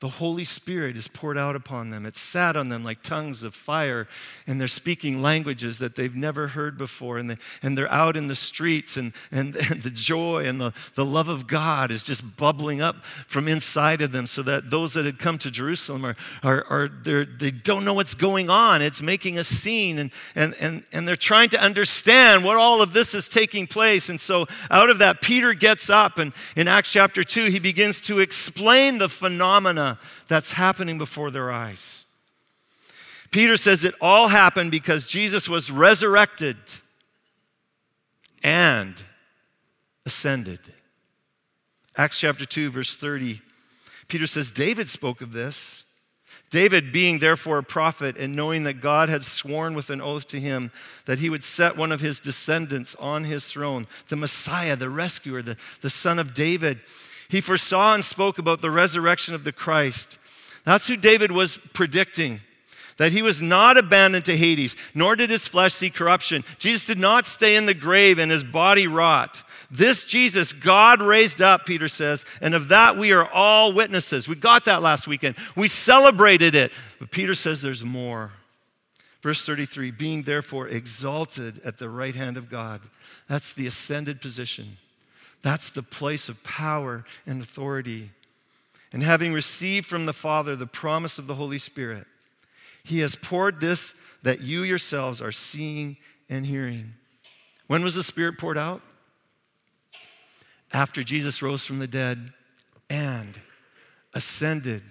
the 0.01 0.09
Holy 0.09 0.45
Spirit 0.45 0.97
is 0.97 1.09
poured 1.09 1.37
out 1.37 1.57
upon 1.57 1.91
them. 1.91 2.07
It's 2.07 2.21
sat 2.21 2.57
on 2.57 2.69
them 2.69 2.85
like 2.85 3.03
tongues 3.03 3.43
of 3.43 3.53
fire, 3.53 4.07
and 4.47 4.61
they're 4.61 4.69
speaking 4.69 5.21
languages 5.23 5.79
that 5.79 5.97
they've 5.97 6.15
never 6.15 6.49
heard 6.49 6.79
before. 6.79 7.19
And, 7.19 7.31
they, 7.31 7.37
and 7.63 7.77
they're 7.77 7.91
out 7.91 8.17
in 8.17 8.29
the 8.29 8.37
streets, 8.37 8.97
and, 8.97 9.13
and, 9.33 9.57
and 9.71 9.83
the 9.83 9.91
joy 9.91 10.45
and 10.45 10.61
the, 10.61 10.73
the 10.95 11.05
love 11.05 11.29
of 11.29 11.49
God 11.49 11.91
is 11.91 12.05
just 12.05 12.37
bubbling 12.37 12.81
up 12.81 13.05
from 13.27 13.49
inside 13.49 14.01
of 14.01 14.13
them, 14.13 14.27
so 14.27 14.41
that 14.43 14.71
those 14.71 14.93
that 14.95 15.05
had 15.05 15.19
come 15.19 15.37
to 15.39 15.51
Jerusalem 15.51 16.05
are, 16.05 16.17
are, 16.45 16.65
are 16.71 16.89
they 17.25 17.51
don't 17.51 17.85
know 17.85 17.95
what's 17.95 18.15
going 18.15 18.49
on. 18.49 18.83
It's 18.83 19.03
making 19.03 19.37
a 19.37 19.45
scene, 19.45 19.99
and, 19.99 20.13
and, 20.37 20.55
and, 20.61 20.85
and 20.93 21.09
they're 21.09 21.17
trying 21.17 21.49
to 21.51 21.61
understand 21.61 22.45
what 22.45 22.57
all 22.57 22.83
of 22.83 22.93
this 22.93 23.15
is 23.15 23.29
taking 23.29 23.67
place. 23.67 24.09
And 24.09 24.21
so, 24.21 24.47
out 24.71 24.91
of 24.91 24.99
that, 24.99 25.23
Peter 25.23 25.55
gets 25.55 25.91
up, 25.91 26.19
and 26.19 26.33
in 26.55 26.69
Acts 26.69 26.93
chapter 26.93 27.25
2, 27.25 27.47
he 27.47 27.59
begins 27.59 28.01
to 28.03 28.21
explain 28.21 28.99
the 28.99 29.09
phenomena 29.09 29.88
that's 30.27 30.53
happening 30.53 30.99
before 30.99 31.31
their 31.31 31.51
eyes. 31.51 32.05
Peter 33.31 33.57
says 33.57 33.85
it 33.85 33.95
all 34.01 34.29
happened 34.29 34.71
because 34.71 35.07
Jesus 35.07 35.49
was 35.49 35.71
resurrected 35.71 36.57
and 38.43 39.03
ascended. 40.07 40.61
Acts 41.97 42.19
chapter 42.19 42.47
2, 42.47 42.71
verse 42.71 42.97
30. 42.97 43.41
Peter 44.07 44.27
says, 44.27 44.51
David 44.51 44.89
spoke 44.89 45.21
of 45.21 45.33
this. 45.33 45.85
David, 46.51 46.93
being 46.93 47.19
therefore 47.19 47.59
a 47.59 47.63
prophet, 47.63 48.17
and 48.17 48.35
knowing 48.35 48.63
that 48.63 48.81
God 48.81 49.11
had 49.11 49.23
sworn 49.23 49.75
with 49.75 49.91
an 49.91 50.01
oath 50.01 50.27
to 50.29 50.41
him 50.41 50.71
that 51.05 51.19
he 51.19 51.29
would 51.29 51.45
set 51.45 51.77
one 51.77 51.93
of 51.93 52.01
his 52.01 52.21
descendants 52.21 52.95
on 52.95 53.25
his 53.25 53.47
throne, 53.47 53.87
the 54.09 54.17
Messiah, 54.17 54.75
the 54.75 54.89
rescuer, 54.89 55.43
the, 55.43 55.59
the 55.83 55.91
son 55.91 56.19
of 56.19 56.33
David, 56.33 56.81
he 57.29 57.41
foresaw 57.41 57.95
and 57.95 58.05
spoke 58.05 58.39
about 58.39 58.63
the 58.63 58.71
resurrection 58.71 59.35
of 59.35 59.45
the 59.45 59.53
Christ. 59.53 60.19
That's 60.65 60.87
who 60.89 60.97
David 60.97 61.33
was 61.33 61.59
predicting. 61.73 62.41
That 62.97 63.13
he 63.13 63.23
was 63.23 63.41
not 63.41 63.79
abandoned 63.79 64.25
to 64.25 64.37
Hades, 64.37 64.75
nor 64.93 65.15
did 65.15 65.31
his 65.31 65.47
flesh 65.47 65.73
see 65.73 65.89
corruption. 65.89 66.45
Jesus 66.59 66.85
did 66.85 66.99
not 66.99 67.27
stay 67.27 67.55
in 67.55 67.67
the 67.67 67.75
grave 67.75 68.19
and 68.19 68.31
his 68.31 68.43
body 68.43 68.89
rot. 68.89 69.45
This 69.71 70.03
Jesus, 70.03 70.53
God 70.53 71.01
raised 71.01 71.41
up, 71.41 71.65
Peter 71.65 71.87
says, 71.87 72.25
and 72.41 72.55
of 72.55 72.69
that 72.69 72.97
we 72.97 73.13
are 73.13 73.31
all 73.31 73.73
witnesses. 73.73 74.27
We 74.27 74.35
got 74.35 74.65
that 74.65 74.83
last 74.83 75.07
weekend. 75.07 75.37
We 75.55 75.69
celebrated 75.69 76.57
it. 76.57 76.73
But 76.99 77.13
Peter 77.13 77.35
says 77.35 77.63
there's 77.63 77.85
more. 77.85 78.33
Verse 79.23 79.45
33 79.45 79.91
being 79.91 80.23
therefore 80.23 80.69
exalted 80.69 81.61
at 81.65 81.79
the 81.79 81.89
right 81.89 82.17
hand 82.17 82.37
of 82.37 82.51
God. 82.51 82.81
That's 83.29 83.53
the 83.53 83.67
ascended 83.67 84.21
position. 84.21 84.79
That's 85.43 85.71
the 85.71 85.83
place 85.83 86.29
of 86.29 86.43
power 86.43 87.05
and 87.27 87.43
authority. 87.43 88.11
And 88.93 89.03
having 89.03 89.33
received 89.33 89.87
from 89.87 90.07
the 90.07 90.13
Father 90.13 90.57
the 90.57 90.67
promise 90.67 91.19
of 91.19 91.27
the 91.27 91.35
Holy 91.35 91.59
Spirit, 91.59 92.07
He 92.83 93.01
has 93.01 93.15
poured 93.15 93.61
this 93.61 93.95
that 94.23 94.41
you 94.41 94.63
yourselves 94.63 95.23
are 95.23 95.33
seeing 95.33 95.97
and 96.29 96.47
hearing. 96.47 96.95
When 97.67 97.83
was 97.83 97.95
the 97.95 98.03
Spirit 98.03 98.39
poured 98.39 98.59
out? 98.59 98.83
After 100.73 101.03
Jesus 101.03 101.41
rose 101.41 101.65
from 101.65 101.79
the 101.79 101.87
dead 101.87 102.33
and 102.91 103.41
ascended 104.15 104.83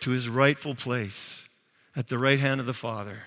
to 0.00 0.10
his 0.10 0.28
rightful 0.28 0.74
place 0.74 1.48
at 1.94 2.08
the 2.08 2.18
right 2.18 2.40
hand 2.40 2.60
of 2.60 2.66
the 2.66 2.74
Father. 2.74 3.18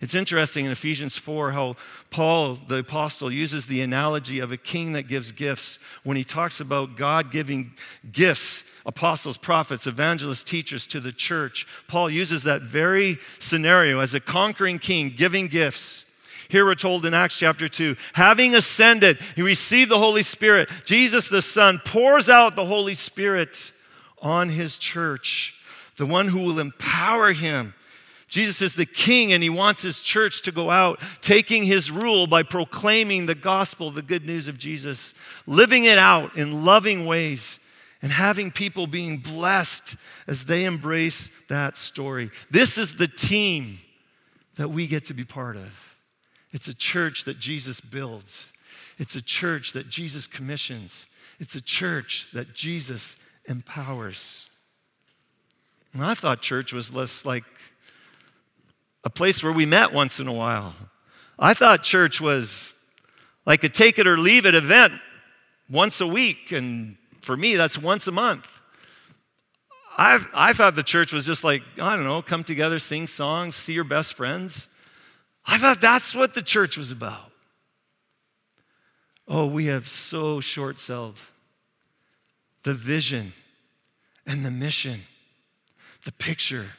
It's 0.00 0.14
interesting 0.14 0.66
in 0.66 0.72
Ephesians 0.72 1.16
4 1.16 1.52
how 1.52 1.76
Paul, 2.10 2.58
the 2.68 2.78
apostle, 2.78 3.32
uses 3.32 3.66
the 3.66 3.80
analogy 3.80 4.40
of 4.40 4.52
a 4.52 4.56
king 4.56 4.92
that 4.92 5.04
gives 5.04 5.32
gifts 5.32 5.78
when 6.04 6.16
he 6.16 6.24
talks 6.24 6.60
about 6.60 6.96
God 6.96 7.30
giving 7.30 7.72
gifts, 8.12 8.64
apostles, 8.84 9.36
prophets, 9.36 9.86
evangelists, 9.86 10.44
teachers 10.44 10.86
to 10.88 11.00
the 11.00 11.12
church. 11.12 11.66
Paul 11.88 12.10
uses 12.10 12.42
that 12.42 12.62
very 12.62 13.18
scenario 13.38 14.00
as 14.00 14.14
a 14.14 14.20
conquering 14.20 14.78
king 14.78 15.14
giving 15.16 15.48
gifts. 15.48 16.04
Here 16.48 16.64
we're 16.64 16.74
told 16.74 17.04
in 17.06 17.14
Acts 17.14 17.38
chapter 17.38 17.66
2 17.66 17.96
having 18.12 18.54
ascended, 18.54 19.18
he 19.34 19.42
received 19.42 19.90
the 19.90 19.98
Holy 19.98 20.22
Spirit. 20.22 20.68
Jesus 20.84 21.28
the 21.28 21.42
Son 21.42 21.80
pours 21.84 22.28
out 22.28 22.54
the 22.54 22.66
Holy 22.66 22.94
Spirit 22.94 23.72
on 24.22 24.50
his 24.50 24.78
church, 24.78 25.54
the 25.96 26.06
one 26.06 26.28
who 26.28 26.40
will 26.40 26.58
empower 26.58 27.32
him 27.32 27.74
Jesus 28.36 28.60
is 28.60 28.74
the 28.74 28.84
king 28.84 29.32
and 29.32 29.42
he 29.42 29.48
wants 29.48 29.80
his 29.80 29.98
church 29.98 30.42
to 30.42 30.52
go 30.52 30.68
out, 30.68 31.00
taking 31.22 31.64
his 31.64 31.90
rule 31.90 32.26
by 32.26 32.42
proclaiming 32.42 33.24
the 33.24 33.34
gospel, 33.34 33.90
the 33.90 34.02
good 34.02 34.26
news 34.26 34.46
of 34.46 34.58
Jesus, 34.58 35.14
living 35.46 35.84
it 35.84 35.96
out 35.96 36.36
in 36.36 36.62
loving 36.62 37.06
ways, 37.06 37.58
and 38.02 38.12
having 38.12 38.50
people 38.50 38.86
being 38.86 39.16
blessed 39.16 39.96
as 40.26 40.44
they 40.44 40.66
embrace 40.66 41.30
that 41.48 41.78
story. 41.78 42.30
This 42.50 42.76
is 42.76 42.96
the 42.96 43.08
team 43.08 43.78
that 44.56 44.68
we 44.68 44.86
get 44.86 45.06
to 45.06 45.14
be 45.14 45.24
part 45.24 45.56
of. 45.56 45.72
It's 46.52 46.68
a 46.68 46.74
church 46.74 47.24
that 47.24 47.38
Jesus 47.38 47.80
builds, 47.80 48.48
it's 48.98 49.14
a 49.14 49.22
church 49.22 49.72
that 49.72 49.88
Jesus 49.88 50.26
commissions, 50.26 51.06
it's 51.40 51.54
a 51.54 51.62
church 51.62 52.28
that 52.34 52.52
Jesus 52.52 53.16
empowers. 53.46 54.44
And 55.94 56.04
I 56.04 56.12
thought 56.12 56.42
church 56.42 56.74
was 56.74 56.92
less 56.92 57.24
like 57.24 57.44
a 59.06 59.08
place 59.08 59.40
where 59.40 59.52
we 59.52 59.64
met 59.64 59.92
once 59.92 60.18
in 60.18 60.26
a 60.26 60.32
while. 60.32 60.74
I 61.38 61.54
thought 61.54 61.84
church 61.84 62.20
was 62.20 62.74
like 63.46 63.62
a 63.62 63.68
take 63.68 64.00
it 64.00 64.06
or 64.08 64.18
leave 64.18 64.46
it 64.46 64.56
event 64.56 64.94
once 65.70 66.00
a 66.00 66.08
week, 66.08 66.50
and 66.50 66.96
for 67.22 67.36
me, 67.36 67.54
that's 67.54 67.78
once 67.78 68.08
a 68.08 68.10
month. 68.10 68.50
I, 69.96 70.18
I 70.34 70.52
thought 70.54 70.74
the 70.74 70.82
church 70.82 71.12
was 71.12 71.24
just 71.24 71.44
like, 71.44 71.62
I 71.80 71.94
don't 71.94 72.04
know, 72.04 72.20
come 72.20 72.42
together, 72.42 72.80
sing 72.80 73.06
songs, 73.06 73.54
see 73.54 73.74
your 73.74 73.84
best 73.84 74.14
friends. 74.14 74.66
I 75.46 75.56
thought 75.56 75.80
that's 75.80 76.12
what 76.12 76.34
the 76.34 76.42
church 76.42 76.76
was 76.76 76.90
about. 76.90 77.30
Oh, 79.28 79.46
we 79.46 79.66
have 79.66 79.86
so 79.88 80.40
short 80.40 80.80
sold 80.80 81.20
the 82.64 82.74
vision 82.74 83.34
and 84.26 84.44
the 84.44 84.50
mission, 84.50 85.02
the 86.04 86.10
picture 86.10 86.70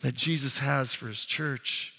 that 0.00 0.14
Jesus 0.14 0.58
has 0.58 0.92
for 0.92 1.08
his 1.08 1.24
church. 1.24 1.92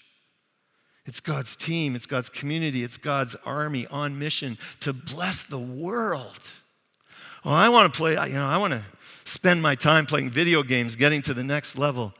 It's 1.04 1.20
God's 1.20 1.56
team, 1.56 1.96
it's 1.96 2.06
God's 2.06 2.28
community, 2.28 2.84
it's 2.84 2.96
God's 2.96 3.34
army 3.44 3.86
on 3.88 4.18
mission 4.18 4.56
to 4.80 4.92
bless 4.92 5.42
the 5.42 5.58
world. 5.58 6.40
Oh, 7.44 7.50
I 7.50 7.68
want 7.70 7.92
to 7.92 7.96
play, 7.96 8.12
you 8.12 8.34
know, 8.34 8.46
I 8.46 8.56
want 8.56 8.72
to 8.72 8.84
spend 9.24 9.60
my 9.62 9.74
time 9.74 10.06
playing 10.06 10.30
video 10.30 10.62
games, 10.62 10.94
getting 10.94 11.20
to 11.22 11.34
the 11.34 11.42
next 11.42 11.76
level. 11.76 12.14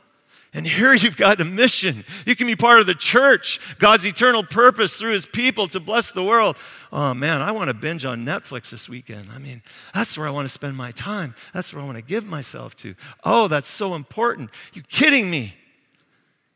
And 0.55 0.67
here 0.67 0.93
you've 0.93 1.17
got 1.17 1.41
a 1.41 1.45
mission. 1.45 2.03
You 2.25 2.35
can 2.35 2.45
be 2.45 2.55
part 2.55 2.79
of 2.79 2.85
the 2.85 2.93
church, 2.93 3.59
God's 3.79 4.05
eternal 4.05 4.43
purpose 4.43 4.97
through 4.97 5.13
his 5.13 5.25
people 5.25 5.67
to 5.69 5.79
bless 5.79 6.11
the 6.11 6.23
world. 6.23 6.57
Oh 6.91 7.13
man, 7.13 7.41
I 7.41 7.51
want 7.51 7.69
to 7.69 7.73
binge 7.73 8.05
on 8.05 8.23
Netflix 8.25 8.69
this 8.69 8.87
weekend. 8.87 9.29
I 9.33 9.39
mean, 9.39 9.63
that's 9.95 10.17
where 10.17 10.27
I 10.27 10.31
want 10.31 10.45
to 10.45 10.53
spend 10.53 10.75
my 10.75 10.91
time. 10.91 11.35
That's 11.53 11.73
where 11.73 11.81
I 11.81 11.85
want 11.85 11.97
to 11.97 12.03
give 12.03 12.25
myself 12.25 12.75
to. 12.77 12.95
Oh, 13.23 13.47
that's 13.47 13.67
so 13.67 13.95
important. 13.95 14.51
You 14.73 14.83
kidding 14.83 15.31
me? 15.31 15.55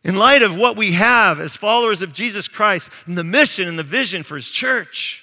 In 0.07 0.15
light 0.15 0.41
of 0.41 0.55
what 0.55 0.77
we 0.77 0.93
have 0.93 1.37
as 1.37 1.57
followers 1.57 2.01
of 2.01 2.13
Jesus 2.13 2.47
Christ 2.47 2.89
and 3.05 3.17
the 3.17 3.25
mission 3.25 3.67
and 3.67 3.77
the 3.77 3.83
vision 3.83 4.23
for 4.23 4.37
his 4.37 4.49
church. 4.49 5.21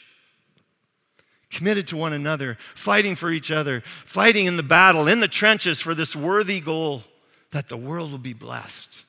Committed 1.50 1.86
to 1.86 1.96
one 1.96 2.12
another, 2.12 2.58
fighting 2.74 3.16
for 3.16 3.30
each 3.30 3.50
other, 3.50 3.82
fighting 4.04 4.44
in 4.44 4.58
the 4.58 4.62
battle, 4.62 5.08
in 5.08 5.20
the 5.20 5.28
trenches 5.28 5.80
for 5.80 5.94
this 5.94 6.14
worthy 6.14 6.60
goal 6.60 7.02
that 7.50 7.70
the 7.70 7.78
world 7.78 8.10
will 8.10 8.18
be 8.18 8.34
blessed 8.34 9.04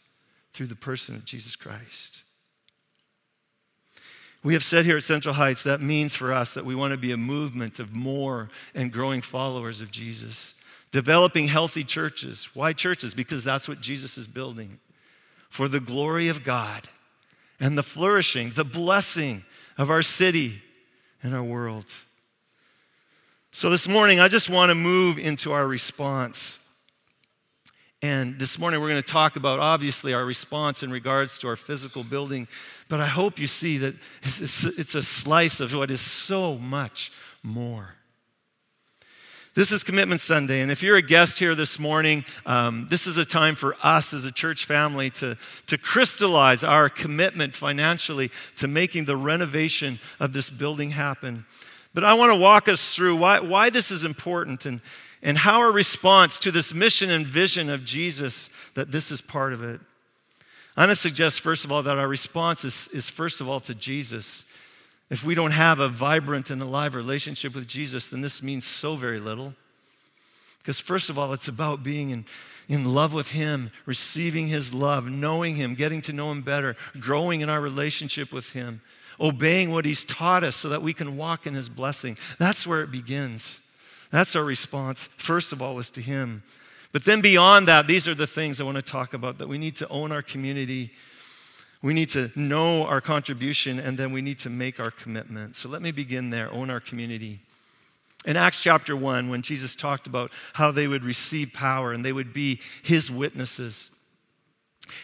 through 0.54 0.68
the 0.68 0.76
person 0.76 1.14
of 1.16 1.26
Jesus 1.26 1.58
Christ. 1.58 2.24
We 4.44 4.54
have 4.54 4.64
said 4.64 4.86
here 4.86 4.96
at 4.96 5.04
Central 5.04 5.34
Heights 5.34 5.64
that 5.64 5.82
means 5.82 6.16
for 6.16 6.32
us 6.32 6.54
that 6.54 6.64
we 6.66 6.76
want 6.76 6.94
to 6.94 6.98
be 6.98 7.12
a 7.12 7.18
movement 7.18 7.80
of 7.80 7.94
more 7.94 8.50
and 8.74 8.94
growing 8.94 9.22
followers 9.22 9.82
of 9.82 9.92
Jesus, 9.92 10.54
developing 10.94 11.50
healthy 11.50 11.84
churches. 11.84 12.48
Why 12.54 12.72
churches? 12.72 13.14
Because 13.14 13.44
that's 13.44 13.68
what 13.68 13.82
Jesus 13.82 14.18
is 14.18 14.28
building 14.28 14.80
for 15.56 15.70
the 15.70 15.80
glory 15.80 16.28
of 16.28 16.44
God 16.44 16.90
and 17.62 17.78
the 17.78 17.82
flourishing, 17.82 18.52
the 18.56 18.66
blessing 18.66 19.46
of 19.78 19.90
our 19.90 20.02
city 20.02 20.62
and 21.24 21.34
our 21.34 21.42
world. 21.42 21.86
So 23.54 23.70
this 23.70 23.88
morning, 23.88 24.20
I 24.20 24.28
just 24.28 24.50
want 24.50 24.70
to 24.72 24.76
move 24.76 25.18
into 25.18 25.54
our 25.54 25.66
response. 25.66 26.58
And 28.02 28.38
this 28.38 28.60
morning, 28.60 28.82
we're 28.82 28.90
going 28.90 29.02
to 29.02 29.08
talk 29.10 29.38
about 29.38 29.62
obviously 29.62 30.14
our 30.14 30.26
response 30.26 30.84
in 30.84 30.92
regards 30.92 31.38
to 31.38 31.48
our 31.48 31.56
physical 31.56 32.04
building. 32.04 32.50
But 32.90 33.00
I 33.00 33.08
hope 33.08 33.40
you 33.40 33.48
see 33.48 33.78
that 33.78 33.96
it's 34.24 34.94
a 34.94 35.04
slice 35.04 35.62
of 35.62 35.74
what 35.74 35.90
is 35.90 36.02
so 36.02 36.58
much 36.58 37.14
more. 37.42 37.96
This 39.56 39.72
is 39.72 39.86
Commitment 39.86 40.20
Sunday, 40.20 40.60
and 40.60 40.70
if 40.70 40.84
you're 40.84 40.98
a 40.98 41.02
guest 41.02 41.40
here 41.40 41.56
this 41.56 41.80
morning, 41.80 42.26
um, 42.46 42.88
this 42.90 43.08
is 43.08 43.16
a 43.16 43.24
time 43.24 43.56
for 43.56 43.78
us 43.82 44.14
as 44.14 44.26
a 44.26 44.32
church 44.32 44.66
family 44.66 45.10
to, 45.12 45.38
to 45.68 45.78
crystallize 45.78 46.62
our 46.62 46.90
commitment 46.90 47.56
financially 47.56 48.32
to 48.58 48.68
making 48.68 49.06
the 49.06 49.16
renovation 49.16 50.02
of 50.20 50.34
this 50.34 50.50
building 50.50 50.90
happen. 50.90 51.46
But 51.94 52.04
I 52.04 52.16
want 52.16 52.34
to 52.34 52.38
walk 52.38 52.68
us 52.68 52.94
through 52.94 53.16
why, 53.16 53.40
why 53.40 53.70
this 53.70 53.92
is 53.92 54.04
important 54.04 54.66
and, 54.66 54.82
and 55.24 55.38
how 55.38 55.62
our 55.62 55.72
response 55.72 56.38
to 56.40 56.52
this 56.52 56.74
mission 56.74 57.10
and 57.10 57.26
vision 57.26 57.70
of 57.70 57.86
Jesus, 57.86 58.50
that 58.74 58.92
this 58.92 59.10
is 59.10 59.22
part 59.22 59.54
of 59.54 59.64
it. 59.64 59.80
I'm 60.76 60.88
going 60.88 60.96
to 60.98 61.02
suggest, 61.02 61.40
first 61.40 61.64
of 61.64 61.72
all, 61.72 61.82
that 61.82 61.98
our 61.98 62.10
response 62.10 62.66
is, 62.66 62.90
is 62.92 63.10
first 63.10 63.40
of 63.40 63.48
all 63.48 63.62
to 63.62 63.74
Jesus. 63.74 64.44
If 65.10 65.24
we 65.24 65.36
don't 65.36 65.52
have 65.52 65.80
a 65.80 65.88
vibrant 65.88 66.50
and 66.50 66.62
alive 66.62 66.96
relationship 66.96 67.54
with 67.54 67.68
Jesus, 67.68 68.08
then 68.08 68.22
this 68.22 68.42
means 68.42 68.66
so 68.66 68.96
very 68.96 69.20
little. 69.20 69.54
Because, 70.60 70.80
first 70.80 71.12
of 71.12 71.20
all, 71.20 71.32
it's 71.32 71.48
about 71.48 71.84
being 71.84 72.10
in, 72.10 72.26
in 72.68 72.94
love 72.94 73.14
with 73.14 73.30
Him, 73.30 73.70
receiving 73.86 74.48
His 74.48 74.74
love, 74.74 75.06
knowing 75.06 75.56
Him, 75.56 75.76
getting 75.76 76.02
to 76.02 76.14
know 76.14 76.32
Him 76.32 76.42
better, 76.42 76.76
growing 77.00 77.42
in 77.42 77.50
our 77.50 77.62
relationship 77.62 78.32
with 78.32 78.52
Him, 78.54 78.82
obeying 79.20 79.70
what 79.70 79.86
He's 79.86 80.04
taught 80.04 80.44
us 80.44 80.56
so 80.56 80.70
that 80.70 80.82
we 80.82 80.92
can 80.92 81.18
walk 81.18 81.46
in 81.46 81.54
His 81.54 81.70
blessing. 81.70 82.18
That's 82.40 82.66
where 82.66 82.82
it 82.82 82.90
begins. 82.90 83.62
That's 84.10 84.36
our 84.36 84.44
response, 84.44 85.08
first 85.18 85.52
of 85.52 85.62
all, 85.62 85.78
is 85.78 85.92
to 85.92 86.02
Him. 86.02 86.42
But 86.92 87.06
then 87.06 87.22
beyond 87.22 87.68
that, 87.68 87.86
these 87.86 88.08
are 88.08 88.16
the 88.16 88.26
things 88.26 88.60
I 88.60 88.64
want 88.64 88.78
to 88.78 88.82
talk 88.82 89.14
about 89.14 89.38
that 89.38 89.48
we 89.48 89.60
need 89.60 89.76
to 89.76 89.88
own 89.90 90.12
our 90.12 90.24
community 90.24 90.94
we 91.82 91.94
need 91.94 92.10
to 92.10 92.32
know 92.36 92.86
our 92.86 93.02
contribution 93.02 93.80
and 93.80 93.98
then 93.98 94.12
we 94.12 94.22
need 94.22 94.40
to 94.40 94.50
make 94.50 94.80
our 94.80 94.92
commitment. 94.92 95.56
So 95.56 95.70
let 95.70 95.82
me 95.82 95.92
begin 95.92 96.30
there, 96.30 96.52
own 96.52 96.70
our 96.70 96.80
community. 96.80 97.40
In 98.26 98.36
Acts 98.38 98.62
chapter 98.62 98.96
1, 98.96 99.30
when 99.30 99.44
Jesus 99.44 99.76
talked 99.76 100.08
about 100.08 100.32
how 100.54 100.72
they 100.72 100.88
would 100.88 101.04
receive 101.04 101.54
power 101.54 101.94
and 101.94 102.04
they 102.04 102.14
would 102.14 102.34
be 102.34 102.60
his 102.82 103.12
witnesses, 103.12 103.92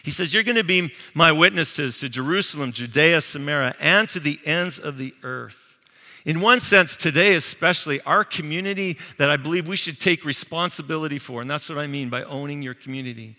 he 0.02 0.10
says, 0.10 0.32
You're 0.32 0.42
going 0.42 0.56
to 0.56 0.64
be 0.64 0.92
my 1.14 1.32
witnesses 1.32 1.98
to 2.00 2.08
Jerusalem, 2.08 2.72
Judea, 2.72 3.20
Samaria, 3.20 3.74
and 3.80 4.08
to 4.10 4.20
the 4.20 4.38
ends 4.44 4.78
of 4.78 4.98
the 4.98 5.14
earth. 5.22 5.78
In 6.24 6.40
one 6.40 6.60
sense, 6.60 6.96
today 6.96 7.34
especially, 7.34 8.00
our 8.02 8.24
community 8.24 8.96
that 9.18 9.30
I 9.30 9.36
believe 9.36 9.66
we 9.66 9.76
should 9.76 9.98
take 9.98 10.24
responsibility 10.24 11.18
for, 11.18 11.40
and 11.40 11.50
that's 11.50 11.68
what 11.68 11.78
I 11.78 11.86
mean 11.86 12.10
by 12.10 12.22
owning 12.24 12.62
your 12.62 12.74
community. 12.74 13.36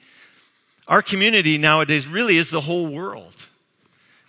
Our 0.87 1.01
community 1.01 1.57
nowadays 1.57 2.07
really 2.07 2.37
is 2.37 2.49
the 2.49 2.61
whole 2.61 2.87
world. 2.87 3.35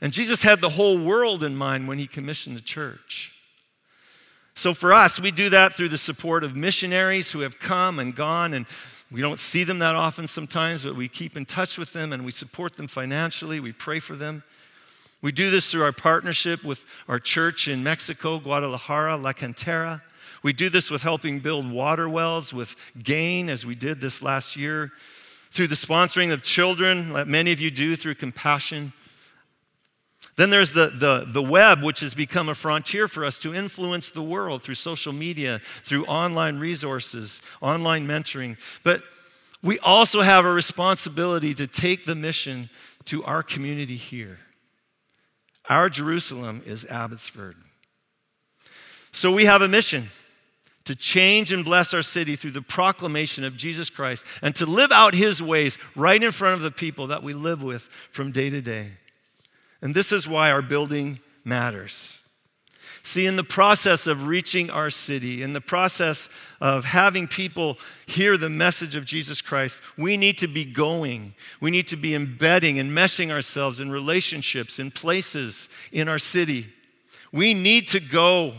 And 0.01 0.13
Jesus 0.13 0.43
had 0.43 0.61
the 0.61 0.71
whole 0.71 1.03
world 1.03 1.43
in 1.43 1.57
mind 1.57 1.89
when 1.89 1.99
he 1.99 2.07
commissioned 2.07 2.57
the 2.57 2.61
church. 2.61 3.33
So 4.55 4.73
for 4.73 4.93
us, 4.93 5.19
we 5.19 5.31
do 5.31 5.51
that 5.51 5.73
through 5.73 5.89
the 5.89 5.99
support 5.99 6.45
of 6.45 6.55
missionaries 6.55 7.33
who 7.33 7.41
have 7.41 7.59
come 7.59 7.99
and 7.99 8.15
gone, 8.15 8.55
and 8.55 8.67
we 9.11 9.21
don't 9.21 9.41
see 9.41 9.65
them 9.65 9.81
that 9.81 9.97
often 9.97 10.27
sometimes, 10.27 10.85
but 10.85 10.95
we 10.95 11.09
keep 11.09 11.37
in 11.37 11.45
touch 11.45 11.77
with 11.77 11.93
them 11.93 12.13
and 12.13 12.25
we 12.25 12.31
support 12.31 12.77
them 12.77 12.87
financially. 12.87 13.59
We 13.59 13.73
pray 13.73 13.99
for 13.99 14.15
them. 14.15 14.45
We 15.23 15.33
do 15.33 15.51
this 15.51 15.71
through 15.71 15.83
our 15.83 15.93
partnership 15.93 16.63
with 16.63 16.85
our 17.09 17.19
church 17.19 17.67
in 17.67 17.83
Mexico, 17.83 18.39
Guadalajara, 18.39 19.17
La 19.17 19.33
Cantera. 19.33 20.03
We 20.43 20.53
do 20.53 20.69
this 20.69 20.91
with 20.91 21.03
helping 21.03 21.41
build 21.41 21.71
water 21.71 22.09
wells 22.09 22.53
with 22.53 22.77
Gain, 23.03 23.49
as 23.49 23.65
we 23.65 23.75
did 23.75 24.01
this 24.01 24.23
last 24.23 24.55
year 24.55 24.93
through 25.55 25.69
the 25.69 25.77
sponsoring 25.77 26.33
of 26.33 26.43
children, 26.43 27.13
like 27.13 27.29
many 27.29 27.53
of 27.53 27.61
you 27.61 27.71
do 27.71 27.95
through 27.95 28.17
compassion. 28.17 28.93
Then 30.35 30.51
there's 30.51 30.73
the, 30.73 30.89
the, 30.89 31.25
the 31.29 31.43
web, 31.43 31.85
which 31.85 32.01
has 32.01 32.13
become 32.13 32.49
a 32.49 32.57
frontier 32.57 33.07
for 33.07 33.25
us 33.25 33.39
to 33.39 33.55
influence 33.55 34.11
the 34.11 34.23
world 34.23 34.65
through 34.65 34.75
social 34.75 35.13
media, 35.13 35.61
through 35.85 36.07
online 36.07 36.59
resources, 36.59 37.41
online 37.61 38.05
mentoring. 38.05 38.57
But 38.83 39.05
we 39.63 39.79
also 39.79 40.23
have 40.23 40.45
a 40.45 40.53
responsibility 40.53 41.55
to 41.55 41.69
take 41.69 42.05
the 42.05 42.17
mission 42.17 42.69
to 43.05 43.23
our 43.23 43.45
community 43.45 43.97
here. 43.97 44.41
Our 45.69 45.89
Jerusalem 45.89 46.65
is 46.67 46.85
Abbotsford. 46.87 47.55
So 49.13 49.31
we 49.31 49.45
have 49.45 49.63
a 49.63 49.69
mission 49.69 50.11
to 50.85 50.95
change 50.95 51.53
and 51.53 51.65
bless 51.65 51.95
our 51.95 52.03
city 52.03 52.37
through 52.37 52.51
the 52.51 52.63
proclamation 52.63 53.45
of 53.45 53.57
Jesus 53.57 53.89
Christ 53.89 54.25
and 54.43 54.55
to 54.57 54.67
live 54.67 54.93
out 54.93 55.15
his 55.15 55.43
ways 55.43 55.79
right 55.97 56.23
in 56.23 56.33
front 56.33 56.55
of 56.55 56.61
the 56.61 56.71
people 56.71 57.07
that 57.07 57.23
we 57.23 57.33
live 57.33 57.63
with 57.63 57.89
from 58.11 58.33
day 58.33 58.51
to 58.51 58.61
day. 58.61 58.89
And 59.81 59.95
this 59.95 60.13
is 60.13 60.29
why 60.29 60.51
our 60.51 60.63
building 60.63 61.21
matters. 61.45 62.19
See, 63.07 63.27
in 63.27 63.37
the 63.37 63.45
process 63.45 64.07
of 64.07 64.27
reaching 64.27 64.71
our 64.71 64.89
city, 64.89 65.43
in 65.43 65.53
the 65.53 65.61
process 65.61 66.31
of 66.59 66.87
having 66.87 67.29
people 67.29 67.77
hear 68.07 68.39
the 68.39 68.49
message 68.49 68.97
of 68.97 69.05
Jesus 69.05 69.43
Christ, 69.43 69.83
we 69.99 70.17
need 70.17 70.39
to 70.39 70.49
be 70.49 70.65
going. 70.65 71.35
We 71.61 71.71
need 71.71 71.87
to 71.89 71.97
be 71.97 72.15
embedding 72.15 72.79
and 72.79 72.91
meshing 72.91 73.31
ourselves 73.31 73.79
in 73.79 73.91
relationships, 73.91 74.79
in 74.79 74.91
places 74.91 75.69
in 75.93 76.09
our 76.09 76.19
city. 76.19 76.73
We 77.31 77.53
need 77.53 77.89
to 77.89 78.01
go. 78.01 78.55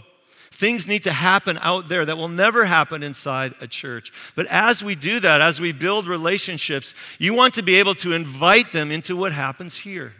Things 0.55 0.87
need 0.87 1.03
to 1.03 1.11
happen 1.11 1.59
out 1.61 1.89
there 1.89 2.05
that 2.05 2.17
will 2.17 2.29
never 2.29 2.63
happen 2.63 3.03
inside 3.03 3.53
a 3.59 3.67
church. 3.67 4.13
But 4.37 4.45
as 4.45 4.81
we 4.81 4.95
do 4.95 5.19
that, 5.19 5.41
as 5.41 5.59
we 5.59 5.73
build 5.73 6.07
relationships, 6.07 6.93
you 7.19 7.33
want 7.33 7.55
to 7.55 7.61
be 7.61 7.75
able 7.75 7.93
to 7.95 8.13
invite 8.13 8.71
them 8.71 8.89
into 8.89 9.17
what 9.17 9.33
happens 9.33 9.75
here. 9.75 10.13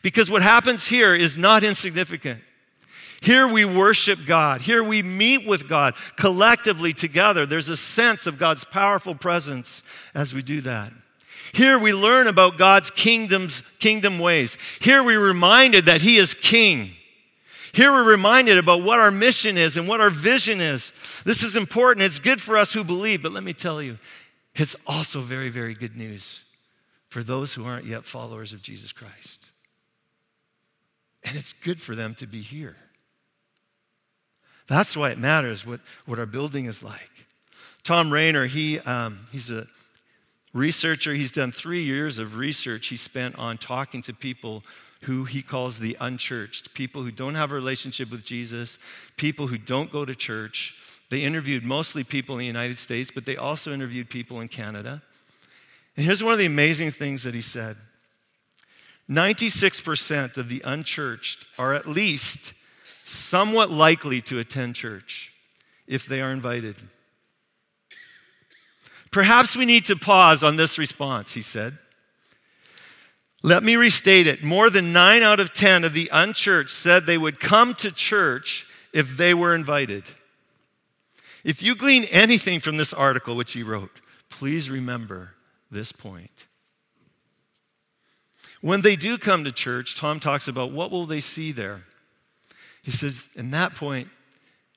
Because 0.00 0.30
what 0.30 0.40
happens 0.40 0.86
here 0.86 1.14
is 1.14 1.36
not 1.36 1.64
insignificant. 1.64 2.40
Here 3.20 3.46
we 3.46 3.66
worship 3.66 4.20
God. 4.26 4.62
Here 4.62 4.82
we 4.82 5.02
meet 5.02 5.46
with 5.46 5.68
God 5.68 5.94
collectively 6.16 6.94
together. 6.94 7.44
There's 7.44 7.68
a 7.68 7.76
sense 7.76 8.26
of 8.26 8.38
God's 8.38 8.64
powerful 8.64 9.14
presence 9.14 9.82
as 10.14 10.32
we 10.32 10.40
do 10.40 10.62
that. 10.62 10.94
Here 11.52 11.78
we 11.78 11.92
learn 11.92 12.26
about 12.26 12.56
God's 12.56 12.90
kingdom's 12.90 13.62
kingdom 13.80 14.18
ways. 14.18 14.56
Here 14.80 15.04
we're 15.04 15.20
reminded 15.20 15.84
that 15.84 16.00
He 16.00 16.16
is 16.16 16.32
King. 16.32 16.92
Here 17.72 17.92
we're 17.92 18.04
reminded 18.04 18.58
about 18.58 18.82
what 18.82 18.98
our 18.98 19.10
mission 19.10 19.58
is 19.58 19.76
and 19.76 19.88
what 19.88 20.00
our 20.00 20.10
vision 20.10 20.60
is. 20.60 20.92
This 21.24 21.42
is 21.42 21.56
important. 21.56 22.04
It's 22.04 22.18
good 22.18 22.40
for 22.40 22.56
us 22.56 22.72
who 22.72 22.84
believe, 22.84 23.22
but 23.22 23.32
let 23.32 23.42
me 23.42 23.52
tell 23.52 23.82
you, 23.82 23.98
it's 24.54 24.74
also 24.86 25.20
very, 25.20 25.48
very 25.50 25.74
good 25.74 25.96
news 25.96 26.42
for 27.08 27.22
those 27.22 27.54
who 27.54 27.64
aren't 27.64 27.86
yet 27.86 28.04
followers 28.04 28.52
of 28.52 28.62
Jesus 28.62 28.92
Christ. 28.92 29.50
And 31.22 31.36
it's 31.36 31.52
good 31.52 31.80
for 31.80 31.94
them 31.94 32.14
to 32.16 32.26
be 32.26 32.42
here. 32.42 32.76
That's 34.66 34.96
why 34.96 35.10
it 35.10 35.18
matters 35.18 35.66
what, 35.66 35.80
what 36.06 36.18
our 36.18 36.26
building 36.26 36.66
is 36.66 36.82
like. 36.82 37.26
Tom 37.84 38.12
Rainer, 38.12 38.46
he, 38.46 38.78
um, 38.80 39.20
he's 39.32 39.50
a 39.50 39.66
researcher. 40.52 41.14
He's 41.14 41.32
done 41.32 41.52
three 41.52 41.82
years 41.82 42.18
of 42.18 42.36
research 42.36 42.88
he 42.88 42.96
spent 42.96 43.36
on 43.36 43.58
talking 43.58 44.02
to 44.02 44.12
people 44.12 44.62
who 45.02 45.24
he 45.24 45.42
calls 45.42 45.78
the 45.78 45.96
unchurched, 46.00 46.74
people 46.74 47.02
who 47.02 47.10
don't 47.10 47.36
have 47.36 47.52
a 47.52 47.54
relationship 47.54 48.10
with 48.10 48.24
Jesus, 48.24 48.78
people 49.16 49.46
who 49.46 49.58
don't 49.58 49.92
go 49.92 50.04
to 50.04 50.14
church. 50.14 50.74
They 51.10 51.22
interviewed 51.22 51.64
mostly 51.64 52.04
people 52.04 52.34
in 52.34 52.40
the 52.40 52.46
United 52.46 52.78
States, 52.78 53.10
but 53.10 53.24
they 53.24 53.36
also 53.36 53.72
interviewed 53.72 54.10
people 54.10 54.40
in 54.40 54.48
Canada. 54.48 55.02
And 55.96 56.04
here's 56.04 56.22
one 56.22 56.32
of 56.32 56.38
the 56.38 56.46
amazing 56.46 56.90
things 56.90 57.22
that 57.22 57.34
he 57.34 57.40
said 57.40 57.76
96% 59.08 60.36
of 60.36 60.48
the 60.48 60.60
unchurched 60.64 61.46
are 61.58 61.74
at 61.74 61.86
least 61.88 62.52
somewhat 63.04 63.70
likely 63.70 64.20
to 64.22 64.38
attend 64.38 64.74
church 64.74 65.32
if 65.86 66.06
they 66.06 66.20
are 66.20 66.30
invited. 66.30 66.76
Perhaps 69.10 69.56
we 69.56 69.64
need 69.64 69.86
to 69.86 69.96
pause 69.96 70.44
on 70.44 70.56
this 70.56 70.76
response, 70.76 71.32
he 71.32 71.40
said. 71.40 71.78
Let 73.42 73.62
me 73.62 73.76
restate 73.76 74.26
it. 74.26 74.42
More 74.42 74.68
than 74.68 74.92
nine 74.92 75.22
out 75.22 75.38
of 75.40 75.52
10 75.52 75.84
of 75.84 75.92
the 75.92 76.10
unchurched 76.12 76.74
said 76.74 77.06
they 77.06 77.18
would 77.18 77.38
come 77.38 77.74
to 77.74 77.90
church 77.90 78.66
if 78.92 79.16
they 79.16 79.32
were 79.32 79.54
invited. 79.54 80.04
If 81.44 81.62
you 81.62 81.76
glean 81.76 82.04
anything 82.04 82.58
from 82.58 82.76
this 82.76 82.92
article, 82.92 83.36
which 83.36 83.52
he 83.52 83.62
wrote, 83.62 83.92
please 84.28 84.68
remember 84.68 85.34
this 85.70 85.92
point. 85.92 86.46
When 88.60 88.80
they 88.80 88.96
do 88.96 89.18
come 89.18 89.44
to 89.44 89.52
church, 89.52 89.94
Tom 89.94 90.18
talks 90.18 90.48
about 90.48 90.72
what 90.72 90.90
will 90.90 91.06
they 91.06 91.20
see 91.20 91.52
there? 91.52 91.82
He 92.82 92.90
says, 92.90 93.28
in 93.36 93.52
that 93.52 93.76
point, 93.76 94.08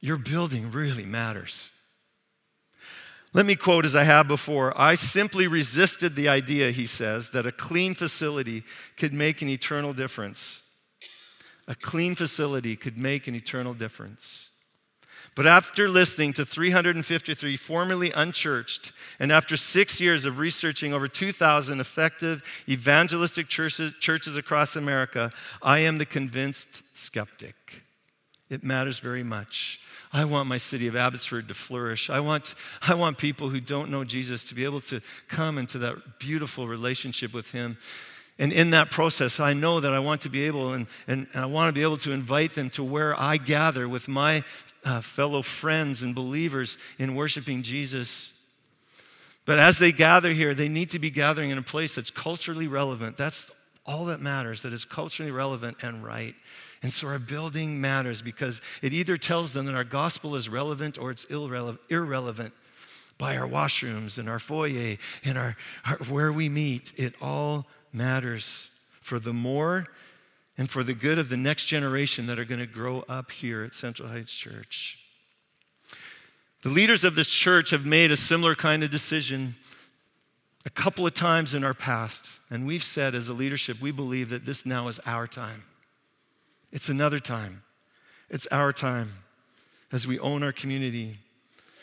your 0.02 0.18
building 0.18 0.72
really 0.72 1.06
matters. 1.06 1.71
Let 3.34 3.46
me 3.46 3.56
quote 3.56 3.86
as 3.86 3.96
I 3.96 4.04
have 4.04 4.28
before 4.28 4.78
I 4.80 4.96
simply 4.96 5.48
resisted 5.48 6.16
the 6.16 6.28
idea, 6.28 6.72
he 6.72 6.86
says, 6.86 7.30
that 7.30 7.46
a 7.46 7.52
clean 7.52 7.96
facility 7.96 8.64
could 8.98 9.14
make 9.14 9.42
an 9.42 9.48
eternal 9.48 9.94
difference. 9.94 10.62
A 11.68 11.76
clean 11.76 12.16
facility 12.16 12.76
could 12.76 12.98
make 12.98 13.28
an 13.28 13.36
eternal 13.36 13.74
difference. 13.74 14.50
But 15.34 15.48
after 15.48 15.88
listening 15.88 16.34
to 16.34 16.46
353 16.46 17.56
formerly 17.56 18.12
unchurched, 18.12 18.92
and 19.18 19.32
after 19.32 19.56
six 19.56 20.02
years 20.02 20.26
of 20.26 20.40
researching 20.40 20.94
over 20.94 21.08
2,000 21.08 21.80
effective 21.80 22.44
evangelistic 22.68 23.48
churches, 23.48 23.94
churches 24.02 24.36
across 24.36 24.76
America, 24.76 25.32
I 25.62 25.80
am 25.80 26.00
the 26.00 26.06
convinced 26.06 26.84
skeptic. 26.96 27.84
It 28.50 28.62
matters 28.62 29.00
very 29.00 29.24
much. 29.24 29.80
I 30.14 30.26
want 30.26 30.50
my 30.50 30.58
city 30.58 30.88
of 30.88 30.96
Abbotsford 30.96 31.48
to 31.48 31.54
flourish. 31.54 32.10
I 32.10 32.20
want, 32.20 32.56
I 32.82 32.96
want 32.96 33.18
people 33.18 33.50
who 33.50 33.62
don't 33.62 33.90
know 33.90 34.04
Jesus 34.04 34.44
to 34.46 34.56
be 34.56 34.66
able 34.66 34.82
to 34.82 35.02
come 35.28 35.58
into 35.58 35.78
that 35.80 36.20
beautiful 36.20 36.68
relationship 36.68 37.34
with 37.34 37.52
Him. 37.52 37.78
And 38.38 38.52
in 38.52 38.72
that 38.72 38.92
process, 38.92 39.40
I 39.40 39.54
know 39.54 39.80
that 39.80 39.94
I 39.94 40.00
want 40.00 40.22
to 40.22 40.30
be 40.30 40.44
able, 40.48 40.74
and, 40.74 40.88
and, 41.08 41.28
and 41.34 41.44
I 41.44 41.46
want 41.46 41.70
to 41.70 41.74
be 41.74 41.84
able 41.84 41.98
to 41.98 42.12
invite 42.12 42.56
them 42.56 42.70
to 42.72 42.84
where 42.84 43.18
I 43.20 43.38
gather 43.38 43.88
with 43.88 44.08
my 44.08 44.44
uh, 44.84 45.02
fellow 45.02 45.42
friends 45.42 46.04
and 46.04 46.16
believers 46.16 46.78
in 46.98 47.16
worshiping 47.16 47.64
Jesus. 47.64 48.34
But 49.46 49.60
as 49.60 49.78
they 49.78 49.92
gather 49.92 50.34
here, 50.34 50.54
they 50.54 50.70
need 50.70 50.90
to 50.92 51.00
be 51.00 51.10
gathering 51.10 51.52
in 51.52 51.58
a 51.58 51.64
place 51.64 51.96
that's 51.96 52.12
culturally 52.12 52.68
relevant. 52.68 53.18
That's 53.18 53.52
all 53.86 54.06
that 54.06 54.22
matters, 54.22 54.62
that 54.64 54.74
is 54.74 54.86
culturally 54.86 55.32
relevant 55.32 55.78
and 55.82 56.04
right. 56.04 56.36
And 56.84 56.92
so 56.92 57.08
our 57.08 57.20
building 57.20 57.80
matters 57.80 58.22
because 58.22 58.62
it 58.82 58.92
either 58.92 59.16
tells 59.16 59.54
them 59.54 59.68
that 59.68 59.76
our 59.76 59.84
gospel 59.84 60.36
is 60.36 60.50
relevant 60.50 60.98
or 60.98 61.12
it's 61.12 61.26
irrelevant 61.26 62.54
by 63.18 63.38
our 63.38 63.48
washrooms 63.48 64.18
and 64.18 64.28
our 64.28 64.40
foyer 64.40 64.98
and 65.24 65.38
our, 65.38 65.56
our, 65.86 65.98
where 66.10 66.32
we 66.32 66.50
meet. 66.50 66.92
It 66.98 67.14
all 67.22 67.68
matters 67.94 68.72
for 69.00 69.20
the 69.20 69.34
more 69.34 69.86
and 70.58 70.70
for 70.70 70.84
the 70.84 70.94
good 70.94 71.20
of 71.20 71.30
the 71.30 71.38
next 71.38 71.66
generation 71.66 72.26
that 72.28 72.40
are 72.40 72.46
going 72.46 72.60
to 72.60 72.66
grow 72.66 73.04
up 73.08 73.32
here 73.32 73.64
at 73.64 73.76
Central 73.76 74.10
Heights 74.10 74.34
Church. 74.34 74.98
The 76.64 76.70
leaders 76.70 77.04
of 77.04 77.16
this 77.16 77.28
church 77.28 77.70
have 77.72 77.86
made 77.86 78.12
a 78.12 78.18
similar 78.18 78.56
kind 78.56 78.84
of 78.84 78.90
decision 78.90 79.56
a 80.66 80.70
couple 80.70 81.08
of 81.08 81.14
times 81.14 81.56
in 81.56 81.64
our 81.64 81.74
past, 81.74 82.40
and 82.52 82.68
we've 82.68 82.84
said 82.84 83.16
as 83.16 83.28
a 83.28 83.34
leadership, 83.34 83.82
we 83.82 83.92
believe 83.92 84.30
that 84.30 84.46
this 84.46 84.66
now 84.66 84.88
is 84.88 85.00
our 85.06 85.26
time. 85.26 85.64
It's 86.72 86.90
another 86.90 87.20
time. 87.20 87.64
It's 88.30 88.48
our 88.52 88.72
time 88.72 89.12
as 89.92 90.08
we 90.08 90.20
own 90.20 90.42
our 90.44 90.54
community. 90.54 91.18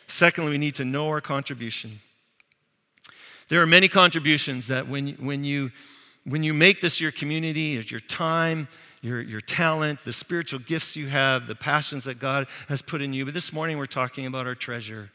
Secondly, 0.06 0.52
we 0.52 0.58
need 0.58 0.74
to 0.76 0.84
know 0.84 1.08
our 1.08 1.20
contribution. 1.20 2.00
There 3.48 3.60
are 3.60 3.66
many 3.66 3.88
contributions 3.88 4.66
that 4.68 4.88
when, 4.88 5.08
when, 5.14 5.44
you, 5.44 5.70
when 6.24 6.42
you 6.42 6.54
make 6.54 6.80
this 6.80 7.00
your 7.00 7.12
community, 7.12 7.82
your 7.88 8.00
time, 8.00 8.68
your, 9.02 9.20
your 9.20 9.40
talent, 9.40 10.04
the 10.04 10.12
spiritual 10.12 10.60
gifts 10.60 10.96
you 10.96 11.08
have, 11.08 11.46
the 11.46 11.54
passions 11.54 12.04
that 12.04 12.18
God 12.18 12.46
has 12.68 12.82
put 12.82 13.00
in 13.00 13.12
you. 13.12 13.24
But 13.24 13.34
this 13.34 13.52
morning 13.52 13.78
we're 13.78 13.86
talking 13.86 14.26
about 14.26 14.46
our 14.46 14.54
treasure, 14.54 15.10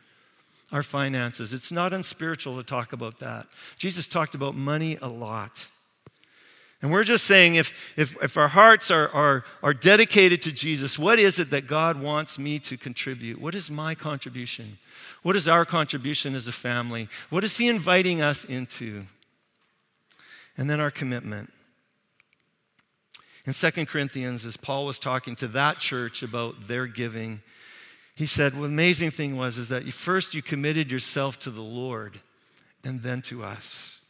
our 0.71 0.83
finances. 0.83 1.53
It's 1.53 1.71
not 1.71 1.93
unspiritual 1.93 2.57
to 2.57 2.63
talk 2.63 2.93
about 2.93 3.19
that. 3.19 3.47
Jesus 3.77 4.07
talked 4.07 4.35
about 4.35 4.55
money 4.55 4.97
a 5.01 5.07
lot. 5.07 5.67
And 6.83 6.91
we're 6.91 7.05
just 7.05 7.23
saying 7.23 7.55
if, 7.55 7.73
if, 7.95 8.17
if 8.21 8.35
our 8.35 8.49
hearts 8.49 8.91
are, 8.91 9.07
are, 9.09 9.45
are 9.63 9.73
dedicated 9.73 10.41
to 10.41 10.51
Jesus, 10.51 10.99
what 10.99 11.17
is 11.17 11.39
it 11.39 11.49
that 11.51 11.65
God 11.65 12.01
wants 12.01 12.37
me 12.37 12.59
to 12.59 12.75
contribute? 12.75 13.39
What 13.39 13.55
is 13.55 13.71
my 13.71 13.95
contribution? 13.95 14.79
What 15.21 15.37
is 15.37 15.47
our 15.47 15.63
contribution 15.63 16.35
as 16.35 16.45
a 16.45 16.51
family? 16.51 17.07
What 17.29 17.45
is 17.45 17.55
He 17.55 17.69
inviting 17.69 18.21
us 18.21 18.43
into? 18.43 19.05
And 20.57 20.69
then 20.69 20.81
our 20.81 20.91
commitment. 20.91 21.53
In 23.45 23.53
2 23.53 23.85
Corinthians, 23.85 24.45
as 24.45 24.57
Paul 24.57 24.85
was 24.85 24.99
talking 24.99 25.37
to 25.37 25.47
that 25.47 25.79
church 25.79 26.21
about 26.21 26.67
their 26.67 26.85
giving, 26.85 27.41
he 28.13 28.25
said, 28.25 28.55
well, 28.55 28.63
the 28.63 28.67
amazing 28.67 29.11
thing 29.11 29.37
was 29.37 29.57
is 29.57 29.69
that 29.69 29.85
first 29.93 30.35
you 30.35 30.41
committed 30.41 30.91
yourself 30.91 31.39
to 31.39 31.49
the 31.49 31.61
Lord 31.61 32.19
and 32.83 33.03
then 33.03 33.21
to 33.23 33.41
us. 33.41 34.01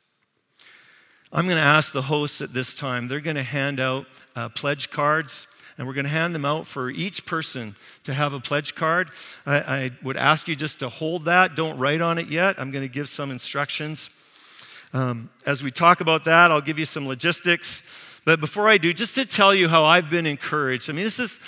I'm 1.36 1.46
going 1.48 1.58
to 1.58 1.64
ask 1.64 1.92
the 1.92 2.04
hosts 2.04 2.42
at 2.42 2.54
this 2.54 2.76
time, 2.76 3.08
they're 3.08 3.20
going 3.20 3.38
to 3.38 3.44
hand 3.44 3.80
out 3.80 4.06
uh, 4.36 4.50
pledge 4.50 4.92
cards, 4.92 5.48
and 5.80 5.88
we're 5.88 5.96
going 5.96 6.04
to 6.04 6.12
hand 6.12 6.36
them 6.36 6.46
out 6.46 6.68
for 6.68 6.92
each 6.92 7.26
person 7.26 7.76
to 8.04 8.14
have 8.14 8.34
a 8.34 8.40
pledge 8.40 8.76
card. 8.76 9.10
I, 9.44 9.56
I 9.56 9.92
would 10.04 10.16
ask 10.16 10.48
you 10.48 10.56
just 10.56 10.78
to 10.80 10.90
hold 10.90 11.26
that. 11.26 11.56
Don't 11.56 11.80
write 11.80 12.02
on 12.02 12.20
it 12.20 12.28
yet. 12.28 12.58
I'm 12.60 12.70
going 12.70 12.84
to 12.84 12.94
give 12.94 13.10
some 13.10 13.32
instructions. 13.32 14.12
Um, 14.94 15.32
as 15.44 15.64
we 15.64 15.72
talk 15.72 16.02
about 16.02 16.24
that, 16.26 16.52
I'll 16.52 16.62
give 16.62 16.78
you 16.78 16.86
some 16.86 17.08
logistics. 17.08 17.82
But 18.26 18.40
before 18.40 18.70
I 18.70 18.78
do, 18.78 18.94
just 18.94 19.16
to 19.16 19.26
tell 19.26 19.56
you 19.56 19.68
how 19.68 19.86
I've 19.86 20.12
been 20.12 20.28
encouraged. 20.28 20.88
I 20.88 20.94
mean, 20.94 21.04
this 21.04 21.20
is, 21.20 21.40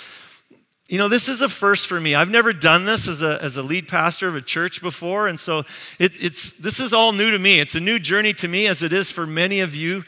you 0.88 0.98
know, 0.98 1.08
this 1.08 1.28
is 1.28 1.42
a 1.42 1.48
first 1.48 1.88
for 1.88 2.00
me. 2.00 2.14
I've 2.14 2.30
never 2.30 2.52
done 2.52 2.84
this 2.84 3.08
as 3.08 3.20
a, 3.20 3.42
as 3.42 3.56
a 3.56 3.62
lead 3.62 3.88
pastor 3.88 4.28
of 4.28 4.36
a 4.36 4.40
church 4.40 4.80
before. 4.80 5.26
And 5.26 5.38
so 5.38 5.64
it, 5.98 6.12
it's, 6.20 6.52
this 6.54 6.78
is 6.78 6.92
all 6.92 7.12
new 7.12 7.32
to 7.32 7.38
me. 7.38 7.58
It's 7.58 7.74
a 7.74 7.80
new 7.80 7.98
journey 7.98 8.32
to 8.34 8.46
me, 8.46 8.68
as 8.68 8.84
it 8.84 8.92
is 8.92 9.10
for 9.10 9.26
many 9.26 9.60
of 9.60 9.74
you. 9.74 10.04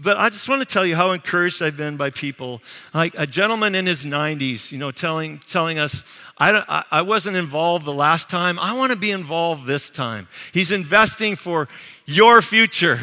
But 0.00 0.16
I 0.16 0.30
just 0.30 0.48
want 0.48 0.60
to 0.60 0.66
tell 0.66 0.86
you 0.86 0.96
how 0.96 1.12
encouraged 1.12 1.60
I've 1.60 1.76
been 1.76 1.98
by 1.98 2.10
people. 2.10 2.62
Like 2.94 3.14
a 3.16 3.26
gentleman 3.26 3.74
in 3.74 3.84
his 3.84 4.04
90s, 4.04 4.72
you 4.72 4.78
know, 4.78 4.90
telling, 4.90 5.40
telling 5.46 5.78
us, 5.78 6.02
I, 6.38 6.84
I 6.90 7.02
wasn't 7.02 7.36
involved 7.36 7.84
the 7.84 7.92
last 7.92 8.30
time. 8.30 8.58
I 8.58 8.72
want 8.72 8.90
to 8.90 8.98
be 8.98 9.10
involved 9.10 9.66
this 9.66 9.90
time. 9.90 10.28
He's 10.52 10.72
investing 10.72 11.36
for 11.36 11.68
your 12.06 12.40
future. 12.40 13.00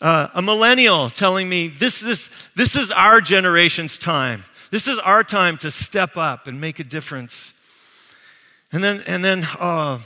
Uh, 0.00 0.28
a 0.32 0.40
millennial 0.40 1.10
telling 1.10 1.48
me, 1.48 1.68
this 1.68 2.02
is, 2.02 2.30
this 2.54 2.76
is 2.76 2.90
our 2.92 3.20
generation's 3.20 3.98
time. 3.98 4.44
This 4.70 4.88
is 4.88 4.98
our 4.98 5.22
time 5.22 5.56
to 5.58 5.70
step 5.70 6.16
up 6.16 6.46
and 6.46 6.60
make 6.60 6.78
a 6.78 6.84
difference. 6.84 7.52
And 8.72 8.82
then, 8.82 9.02
and 9.06 9.24
then 9.24 9.46
uh, 9.58 10.00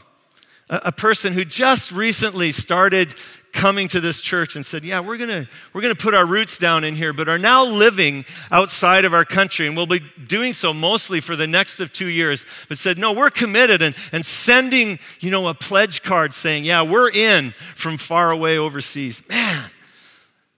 a, 0.69 0.93
person 0.93 1.33
who 1.33 1.45
just 1.45 1.91
recently 1.91 2.53
started 2.53 3.15
coming 3.53 3.89
to 3.89 4.01
this 4.01 4.21
church 4.21 4.55
and 4.55 4.65
said, 4.65 4.85
Yeah, 4.85 5.01
we're 5.01 5.17
gonna, 5.17 5.49
we're 5.73 5.81
gonna 5.81 5.95
put 5.95 6.15
our 6.15 6.27
roots 6.27 6.59
down 6.59 6.85
in 6.85 6.95
here, 6.95 7.13
but 7.13 7.29
are 7.29 7.39
now 7.39 7.65
living 7.65 8.25
outside 8.51 9.05
of 9.05 9.15
our 9.15 9.25
country, 9.25 9.67
and 9.67 9.77
we'll 9.77 9.87
be 9.87 10.03
doing 10.27 10.53
so 10.53 10.73
mostly 10.73 11.21
for 11.21 11.37
the 11.37 11.47
next 11.47 11.81
of 11.81 11.93
two 11.93 12.07
years. 12.07 12.45
But 12.69 12.79
said, 12.79 12.99
No, 12.99 13.13
we're 13.13 13.31
committed 13.31 13.83
and, 13.83 13.95
and 14.13 14.25
sending, 14.25 14.99
you 15.21 15.31
know, 15.31 15.49
a 15.49 15.55
pledge 15.55 16.03
card 16.03 16.35
saying, 16.35 16.65
Yeah, 16.65 16.83
we're 16.83 17.11
in 17.11 17.55
from 17.75 17.97
far 17.97 18.31
away 18.31 18.59
overseas. 18.59 19.27
Man, 19.29 19.71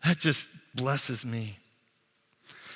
that 0.04 0.18
just 0.18 0.48
blesses 0.74 1.24
me. 1.24 1.58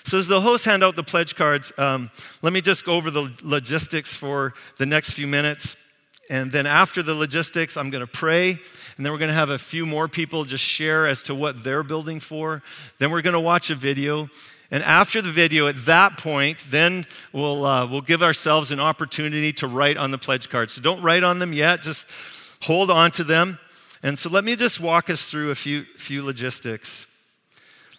So, 0.06 0.18
as 0.18 0.28
the 0.28 0.40
hosts 0.40 0.64
hand 0.64 0.84
out 0.84 0.94
the 0.94 1.02
pledge 1.02 1.34
cards, 1.34 1.72
um, 1.78 2.12
let 2.40 2.52
me 2.52 2.60
just 2.60 2.84
go 2.84 2.92
over 2.92 3.10
the 3.10 3.28
logistics 3.42 4.14
for 4.14 4.54
the 4.78 4.86
next 4.86 5.14
few 5.14 5.26
minutes. 5.26 5.76
And 6.30 6.52
then 6.52 6.64
after 6.64 7.02
the 7.02 7.12
logistics, 7.12 7.76
I'm 7.76 7.90
going 7.90 8.06
to 8.06 8.12
pray 8.12 8.50
and 8.96 9.04
then 9.04 9.12
we're 9.12 9.18
going 9.18 9.30
to 9.30 9.34
have 9.34 9.50
a 9.50 9.58
few 9.58 9.84
more 9.84 10.08
people 10.08 10.44
just 10.44 10.64
share 10.64 11.06
as 11.06 11.22
to 11.24 11.34
what 11.34 11.62
they're 11.62 11.82
building 11.82 12.20
for. 12.20 12.62
Then 12.98 13.10
we're 13.10 13.20
going 13.20 13.34
to 13.34 13.40
watch 13.40 13.68
a 13.68 13.74
video. 13.74 14.30
And 14.70 14.82
after 14.82 15.20
the 15.20 15.30
video, 15.30 15.66
at 15.66 15.84
that 15.86 16.18
point, 16.18 16.66
then 16.70 17.04
we'll, 17.32 17.64
uh, 17.64 17.86
we'll 17.86 18.00
give 18.00 18.22
ourselves 18.22 18.72
an 18.72 18.80
opportunity 18.80 19.52
to 19.54 19.66
write 19.66 19.98
on 19.98 20.12
the 20.12 20.18
pledge 20.18 20.48
cards. 20.48 20.72
So 20.72 20.82
don't 20.82 21.02
write 21.02 21.24
on 21.24 21.40
them 21.40 21.52
yet, 21.52 21.82
just 21.82 22.06
hold 22.62 22.90
on 22.90 23.10
to 23.12 23.24
them. 23.24 23.58
And 24.02 24.18
so 24.18 24.30
let 24.30 24.44
me 24.44 24.56
just 24.56 24.80
walk 24.80 25.10
us 25.10 25.24
through 25.28 25.50
a 25.50 25.54
few, 25.54 25.84
few 25.96 26.24
logistics. 26.24 27.06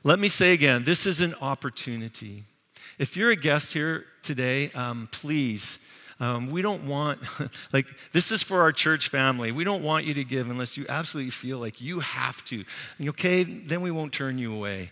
Let 0.04 0.20
me 0.20 0.30
say 0.30 0.54
again 0.54 0.84
this 0.84 1.06
is 1.06 1.22
an 1.22 1.36
opportunity. 1.42 2.44
If 2.98 3.16
you're 3.16 3.32
a 3.32 3.36
guest 3.36 3.74
here 3.74 4.06
today, 4.24 4.72
um, 4.72 5.10
please 5.12 5.80
um, 6.20 6.50
we 6.50 6.62
don't 6.62 6.88
want, 6.88 7.20
like, 7.74 7.86
this 8.12 8.32
is 8.32 8.42
for 8.42 8.62
our 8.62 8.72
church 8.72 9.10
family. 9.10 9.52
We 9.52 9.64
don't 9.64 9.84
want 9.84 10.06
you 10.06 10.14
to 10.16 10.24
give 10.24 10.50
unless 10.50 10.78
you 10.78 10.86
absolutely 10.90 11.32
feel 11.32 11.60
like 11.60 11.80
you 11.80 12.00
have 12.00 12.44
to. 12.46 12.64
Okay, 13.02 13.44
then 13.44 13.82
we 13.82 13.92
won't 13.92 14.14
turn 14.14 14.38
you 14.38 14.54
away. 14.54 14.92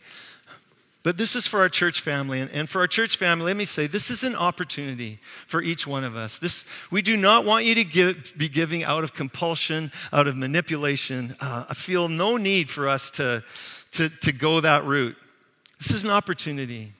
But 1.02 1.18
this 1.18 1.36
is 1.36 1.46
for 1.46 1.60
our 1.60 1.70
church 1.70 2.02
family. 2.02 2.42
And, 2.42 2.68
for 2.68 2.80
our 2.80 2.88
church 2.88 3.18
family, 3.18 3.46
let 3.46 3.58
me 3.58 3.66
say 3.66 3.86
this 3.86 4.10
is 4.10 4.24
an 4.24 4.36
opportunity 4.36 5.20
for 5.46 5.62
each 5.62 5.86
one 5.86 6.04
of 6.04 6.16
us. 6.16 6.40
This, 6.40 6.66
we 6.90 7.04
do 7.04 7.16
not 7.16 7.46
want 7.46 7.66
you 7.66 7.76
to 7.76 7.84
give, 7.84 8.34
be 8.38 8.50
giving 8.50 8.84
out 8.84 9.04
of 9.04 9.14
compulsion, 9.14 9.92
out 10.12 10.28
of 10.28 10.36
manipulation. 10.36 11.36
Uh, 11.40 11.66
I 11.70 11.76
feel 11.76 12.10
no 12.10 12.38
need 12.38 12.72
for 12.72 12.90
us 12.90 13.12
to, 13.12 13.44
to, 13.96 14.10
to 14.10 14.32
go 14.32 14.62
that 14.62 14.86
route. 14.86 15.16
This 15.80 15.92
is 15.92 16.04
an 16.04 16.10
opportunity. 16.10 16.94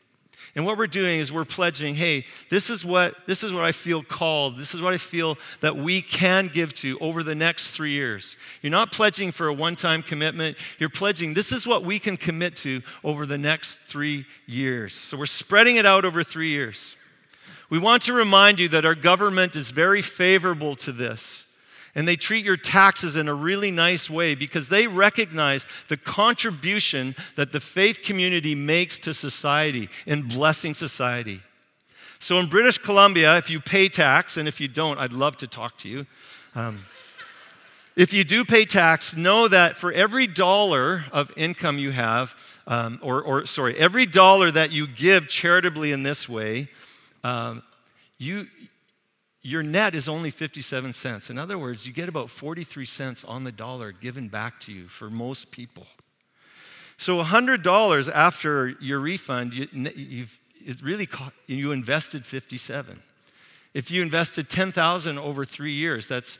And 0.56 0.66
what 0.66 0.78
we're 0.78 0.88
doing 0.88 1.20
is 1.20 1.34
we're 1.34 1.44
pledging, 1.44 1.96
hey, 1.96 2.26
this 2.50 2.70
is 2.70 2.86
what 2.86 3.16
this 3.28 3.44
is 3.44 3.52
what 3.52 3.66
I 3.66 3.74
feel 3.74 4.02
called. 4.02 4.58
This 4.58 4.74
is 4.74 4.82
what 4.82 4.94
I 4.94 4.98
feel 4.98 5.38
that 5.60 5.76
we 5.76 6.02
can 6.02 6.48
give 6.48 6.74
to 6.76 6.98
over 7.00 7.24
the 7.24 7.36
next 7.36 7.72
3 7.72 7.92
years. 7.92 8.38
You're 8.62 8.72
not 8.72 8.94
pledging 8.94 9.34
for 9.34 9.48
a 9.48 9.54
one-time 9.54 10.02
commitment. 10.02 10.56
You're 10.80 10.90
pledging 10.90 11.34
this 11.34 11.52
is 11.52 11.68
what 11.68 11.84
we 11.84 12.00
can 12.00 12.16
commit 12.16 12.56
to 12.58 12.82
over 13.04 13.26
the 13.26 13.38
next 13.38 13.80
3 13.88 14.26
years. 14.46 14.94
So 14.94 15.18
we're 15.18 15.26
spreading 15.26 15.76
it 15.76 15.86
out 15.86 16.06
over 16.06 16.24
3 16.24 16.48
years. 16.48 16.96
We 17.70 17.80
want 17.80 18.04
to 18.04 18.14
remind 18.14 18.60
you 18.60 18.70
that 18.70 18.86
our 18.86 18.96
government 18.96 19.58
is 19.58 19.72
very 19.72 20.02
favorable 20.02 20.76
to 20.76 20.94
this 20.94 21.45
and 21.96 22.08
they 22.08 22.18
treat 22.18 22.44
your 22.44 22.58
taxes 22.58 23.16
in 23.16 23.30
a 23.30 23.34
really 23.34 23.72
nice 23.72 24.10
way 24.10 24.36
because 24.36 24.68
they 24.68 24.86
recognize 24.86 25.66
the 25.88 25.98
contribution 25.98 27.16
that 27.38 27.54
the 27.54 27.62
faith 27.62 28.02
community 28.04 28.54
makes 28.54 29.00
to 29.00 29.14
society 29.14 29.90
in 30.06 30.24
blessing 30.24 30.74
society. 30.74 31.42
So 32.20 32.38
in 32.38 32.48
British 32.48 32.78
Columbia, 32.78 33.38
if 33.38 33.50
you 33.50 33.62
pay 33.62 33.88
tax, 33.88 34.36
and 34.36 34.48
if 34.48 34.60
you 34.60 34.68
don't, 34.68 35.00
I'd 35.00 35.14
love 35.14 35.38
to 35.38 35.48
talk 35.48 35.78
to 35.80 35.90
you. 35.90 36.06
Um, 36.54 36.86
if 37.96 38.12
you 38.12 38.26
do 38.26 38.44
pay 38.44 38.66
tax, 38.66 39.16
know 39.16 39.48
that 39.48 39.78
for 39.78 39.92
every 39.92 40.28
dollar 40.28 41.06
of 41.14 41.32
income 41.38 41.80
you 41.80 41.92
have, 41.92 42.36
um, 42.68 43.00
or, 43.02 43.22
or, 43.22 43.46
sorry, 43.46 43.78
every 43.78 44.06
dollar 44.06 44.52
that 44.52 44.72
you 44.72 44.86
give 44.86 45.30
charitably 45.30 45.94
in 45.94 46.04
this 46.04 46.28
way, 46.28 46.68
um, 47.24 47.64
you, 48.18 48.48
your 49.46 49.62
net 49.62 49.94
is 49.94 50.10
only 50.10 50.32
57 50.32 50.92
cents. 50.92 51.30
In 51.30 51.38
other 51.38 51.60
words, 51.60 51.86
you 51.86 51.94
get 51.94 52.10
about 52.10 52.32
43 52.32 52.84
cents 52.84 53.24
on 53.24 53.44
the 53.44 53.52
dollar 53.52 53.92
given 53.92 54.28
back 54.28 54.60
to 54.62 54.72
you 54.72 54.88
for 54.88 55.12
most 55.12 55.52
people. 55.52 55.86
So 56.98 57.24
$100 57.24 58.12
after 58.12 58.70
your 58.82 59.00
refund, 59.00 59.54
you, 59.54 60.26
it 60.66 60.82
really 60.82 61.08
you 61.46 61.74
invested 61.74 62.26
57. 62.26 63.04
If 63.76 63.92
you 63.92 64.02
invested 64.02 64.50
10,000 64.50 65.20
over 65.20 65.46
three 65.46 65.74
years, 65.74 66.08
that's 66.08 66.40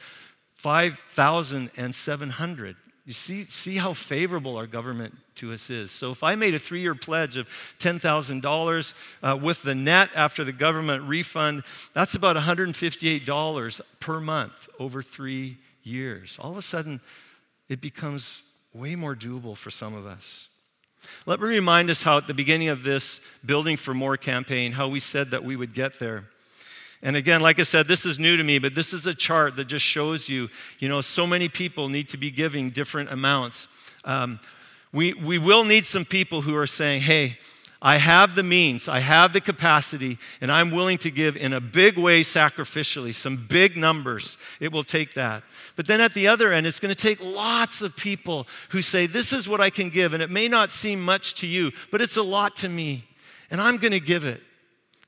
5,700. 0.56 2.76
You 3.06 3.14
see, 3.14 3.46
see 3.46 3.78
how 3.78 3.94
favorable 3.94 4.58
our 4.58 4.66
government 4.66 5.14
to 5.36 5.54
us 5.54 5.70
is. 5.70 5.92
So 5.92 6.12
if 6.12 6.24
I 6.24 6.36
made 6.36 6.56
a 6.56 6.60
three 6.60 6.82
year 6.82 6.96
pledge 6.96 7.38
of 7.38 7.48
$10,000 7.80 8.94
uh, 9.24 9.38
with 9.42 9.64
the 9.64 9.76
net 9.76 10.10
after 10.16 10.44
the 10.44 10.52
government 10.52 11.04
refund, 11.04 11.64
that's 11.94 12.16
about 12.16 12.36
$158 12.36 13.82
per 14.00 14.20
month 14.20 14.70
over 14.80 15.02
three 15.02 15.58
years. 15.84 16.38
All 16.42 16.52
of 16.52 16.58
a 16.58 16.62
sudden, 16.62 17.02
it 17.70 17.82
becomes 17.82 18.44
way 18.74 18.96
more 18.96 19.16
doable 19.16 19.56
for 19.56 19.72
some 19.72 19.96
of 19.96 20.06
us. 20.06 20.48
Let 21.26 21.40
me 21.40 21.48
remind 21.48 21.90
us 21.90 22.04
how 22.04 22.18
at 22.18 22.28
the 22.28 22.34
beginning 22.34 22.70
of 22.70 22.84
this 22.84 23.20
Building 23.46 23.78
for 23.78 23.94
More 23.94 24.18
campaign, 24.18 24.72
how 24.72 24.88
we 24.88 25.00
said 25.00 25.32
that 25.32 25.44
we 25.44 25.56
would 25.56 25.74
get 25.74 26.00
there. 26.00 26.26
And 27.02 27.16
again, 27.16 27.42
like 27.42 27.60
I 27.60 27.64
said, 27.64 27.88
this 27.88 28.06
is 28.06 28.18
new 28.18 28.38
to 28.38 28.44
me, 28.44 28.58
but 28.58 28.74
this 28.74 28.92
is 28.92 29.06
a 29.06 29.14
chart 29.14 29.58
that 29.58 29.66
just 29.66 29.86
shows 29.86 30.28
you, 30.28 30.50
you 30.80 30.90
know, 30.90 31.02
so 31.02 31.28
many 31.28 31.50
people 31.50 31.90
need 31.90 32.08
to 32.10 32.18
be 32.18 32.32
giving 32.32 32.72
different 32.72 33.12
amounts. 33.12 33.68
Um, 34.06 34.40
we, 34.96 35.14
we 35.14 35.38
will 35.38 35.66
need 35.66 35.86
some 35.86 36.06
people 36.06 36.44
who 36.44 36.56
are 36.56 36.66
saying, 36.66 37.02
hey, 37.02 37.38
I 37.82 37.98
have 37.98 38.34
the 38.34 38.44
means, 38.44 38.88
I 38.88 39.00
have 39.00 39.34
the 39.34 39.42
capacity, 39.42 40.18
and 40.40 40.50
I'm 40.50 40.72
willing 40.72 40.98
to 41.00 41.12
give 41.12 41.36
in 41.36 41.52
a 41.52 41.60
big 41.60 41.98
way 41.98 42.22
sacrificially, 42.22 43.14
some 43.14 43.36
big 43.36 43.76
numbers. 43.76 44.38
It 44.62 44.72
will 44.72 44.86
take 44.86 45.14
that. 45.16 45.44
But 45.76 45.86
then 45.86 46.00
at 46.00 46.14
the 46.14 46.30
other 46.30 46.54
end, 46.54 46.66
it's 46.66 46.80
going 46.80 46.94
to 46.94 47.00
take 47.00 47.22
lots 47.22 47.82
of 47.82 47.98
people 47.98 48.48
who 48.70 48.82
say, 48.82 49.06
This 49.06 49.34
is 49.34 49.50
what 49.50 49.60
I 49.60 49.70
can 49.70 49.90
give. 49.90 50.14
And 50.14 50.24
it 50.24 50.32
may 50.32 50.48
not 50.48 50.72
seem 50.72 51.04
much 51.04 51.34
to 51.36 51.48
you, 51.48 51.74
but 51.92 52.00
it's 52.02 52.16
a 52.16 52.24
lot 52.24 52.56
to 52.58 52.70
me. 52.70 53.04
And 53.52 53.60
I'm 53.60 53.76
going 53.78 53.92
to 53.92 54.00
give 54.00 54.24
it. 54.24 54.42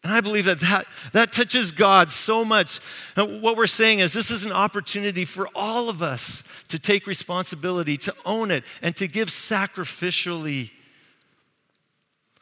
And 0.04 0.14
I 0.14 0.22
believe 0.22 0.46
that, 0.46 0.60
that 0.62 0.86
that 1.12 1.32
touches 1.32 1.72
God 1.72 2.12
so 2.12 2.46
much. 2.46 2.80
And 3.16 3.42
what 3.42 3.58
we're 3.58 3.68
saying 3.68 4.00
is 4.00 4.14
this 4.14 4.32
is 4.32 4.46
an 4.46 4.52
opportunity 4.52 5.26
for 5.26 5.50
all 5.56 5.90
of 5.90 6.02
us 6.02 6.44
to 6.70 6.80
take 6.80 7.08
responsibility, 7.08 7.98
to 7.98 8.14
own 8.26 8.52
it, 8.52 8.64
and 8.82 8.96
to 8.96 9.08
give 9.08 9.30
sacrificially 9.30 10.72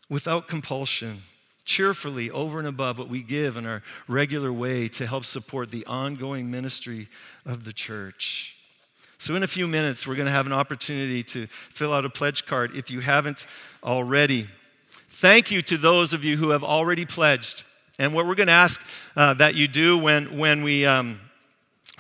without 0.10 0.48
compulsion, 0.48 1.24
cheerfully 1.64 2.30
over 2.30 2.60
and 2.60 2.68
above 2.68 3.00
what 3.00 3.10
we 3.10 3.24
give 3.24 3.58
in 3.58 3.66
our 3.66 3.82
regular 4.08 4.54
way 4.54 4.88
to 4.90 5.08
help 5.08 5.26
support 5.26 5.72
the 5.72 5.86
ongoing 5.86 6.52
ministry 6.52 7.08
of 7.46 7.64
the 7.64 7.74
church. 7.74 8.56
So, 9.18 9.34
in 9.34 9.42
a 9.42 9.48
few 9.48 9.68
minutes, 9.68 10.06
we're 10.06 10.16
going 10.16 10.28
to 10.28 10.32
have 10.32 10.46
an 10.46 10.54
opportunity 10.54 11.24
to 11.24 11.48
fill 11.74 11.94
out 11.94 12.06
a 12.06 12.10
pledge 12.10 12.46
card 12.46 12.76
if 12.76 12.92
you 12.92 13.00
haven't 13.00 13.48
already. 13.84 14.48
Thank 15.20 15.50
you 15.50 15.62
to 15.62 15.78
those 15.78 16.14
of 16.14 16.26
you 16.26 16.36
who 16.36 16.50
have 16.50 16.62
already 16.62 17.06
pledged. 17.06 17.64
And 17.98 18.14
what 18.14 18.28
we're 18.28 18.36
going 18.36 18.48
to 18.48 18.54
ask 18.54 18.82
uh, 19.16 19.34
that 19.36 19.56
you 19.56 19.66
do 19.70 19.98
when, 19.98 20.38
when 20.38 20.62
we 20.62 20.86
um, 20.86 21.22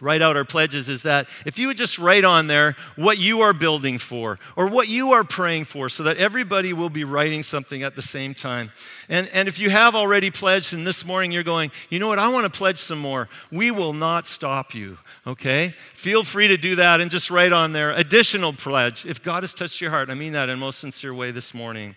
write 0.02 0.22
out 0.22 0.36
our 0.36 0.44
pledges 0.44 0.89
is 0.89 1.04
that 1.04 1.30
if 1.46 1.58
you 1.58 1.68
would 1.68 1.78
just 1.78 1.98
write 1.98 2.26
on 2.26 2.48
there 2.48 2.76
what 2.98 3.18
you 3.18 3.39
are 3.39 3.54
building 3.54 4.00
for 4.00 4.38
or 4.58 4.68
what 4.68 4.89
you 4.89 5.14
are 5.14 5.24
praying 5.24 5.64
for 5.64 5.88
so 5.88 6.04
that 6.04 6.18
everybody 6.18 6.74
will 6.74 6.89
be 6.89 7.06
writing 7.06 7.42
something 7.42 7.84
at 7.84 7.96
the 7.96 8.02
same 8.02 8.34
time. 8.34 8.74
And, 9.08 9.30
and 9.30 9.48
if 9.48 9.60
you 9.60 9.70
have 9.70 9.96
already 9.96 10.30
pledged 10.30 10.74
and 10.74 10.86
this 10.86 11.06
morning 11.06 11.32
you're 11.32 11.42
going, 11.42 11.72
you 11.89 12.00
know 12.00 12.10
what, 12.10 12.20
I 12.20 12.28
want 12.28 12.52
to 12.52 12.58
pledge 12.58 12.80
some 12.80 13.00
more, 13.00 13.30
we 13.50 13.72
will 13.72 13.94
not 13.94 14.28
stop 14.28 14.76
you, 14.76 14.98
okay? 15.26 15.74
Feel 15.94 16.26
free 16.26 16.50
to 16.50 16.58
do 16.58 16.76
that 16.76 17.00
and 17.00 17.10
just 17.10 17.32
write 17.32 17.54
on 17.54 17.72
there 17.72 17.92
additional 17.92 18.52
pledge 18.52 19.06
if 19.06 19.24
God 19.24 19.44
has 19.44 19.54
touched 19.54 19.80
your 19.80 19.92
heart. 19.92 20.10
I 20.10 20.16
mean 20.16 20.34
that 20.34 20.50
in 20.50 20.60
most 20.60 20.80
sincere 20.80 21.14
way 21.14 21.32
this 21.32 21.54
morning. 21.54 21.96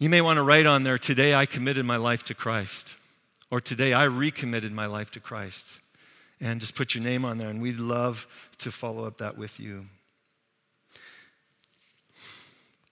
You 0.00 0.08
may 0.08 0.22
want 0.22 0.38
to 0.38 0.42
write 0.42 0.64
on 0.64 0.82
there, 0.82 0.96
Today 0.96 1.34
I 1.34 1.44
committed 1.44 1.84
my 1.84 1.98
life 1.98 2.22
to 2.24 2.34
Christ, 2.34 2.94
or 3.50 3.60
Today 3.60 3.92
I 3.92 4.04
recommitted 4.04 4.72
my 4.72 4.86
life 4.86 5.10
to 5.10 5.20
Christ. 5.20 5.76
And 6.40 6.58
just 6.58 6.74
put 6.74 6.94
your 6.94 7.04
name 7.04 7.22
on 7.26 7.36
there, 7.36 7.50
and 7.50 7.60
we'd 7.60 7.78
love 7.78 8.26
to 8.60 8.72
follow 8.72 9.04
up 9.04 9.18
that 9.18 9.36
with 9.36 9.60
you. 9.60 9.84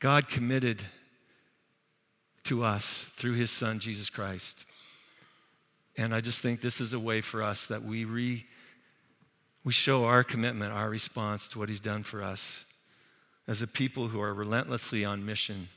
God 0.01 0.29
committed 0.29 0.85
to 2.45 2.63
us 2.63 3.11
through 3.17 3.37
his 3.37 3.51
son, 3.51 3.79
Jesus 3.79 4.11
Christ. 4.11 4.67
And 5.97 6.15
I 6.15 6.21
just 6.21 6.43
think 6.43 6.61
this 6.61 6.79
is 6.79 6.93
a 6.93 7.01
way 7.01 7.23
for 7.23 7.43
us 7.43 7.65
that 7.67 7.83
we, 7.83 8.05
re, 8.05 8.45
we 9.65 9.73
show 9.73 10.05
our 10.05 10.23
commitment, 10.23 10.75
our 10.75 10.91
response 10.91 11.49
to 11.49 11.59
what 11.59 11.71
he's 11.71 11.81
done 11.81 12.03
for 12.03 12.23
us 12.23 12.67
as 13.47 13.63
a 13.63 13.67
people 13.67 14.09
who 14.09 14.21
are 14.21 14.35
relentlessly 14.35 15.07
on 15.07 15.25
mission, 15.25 15.69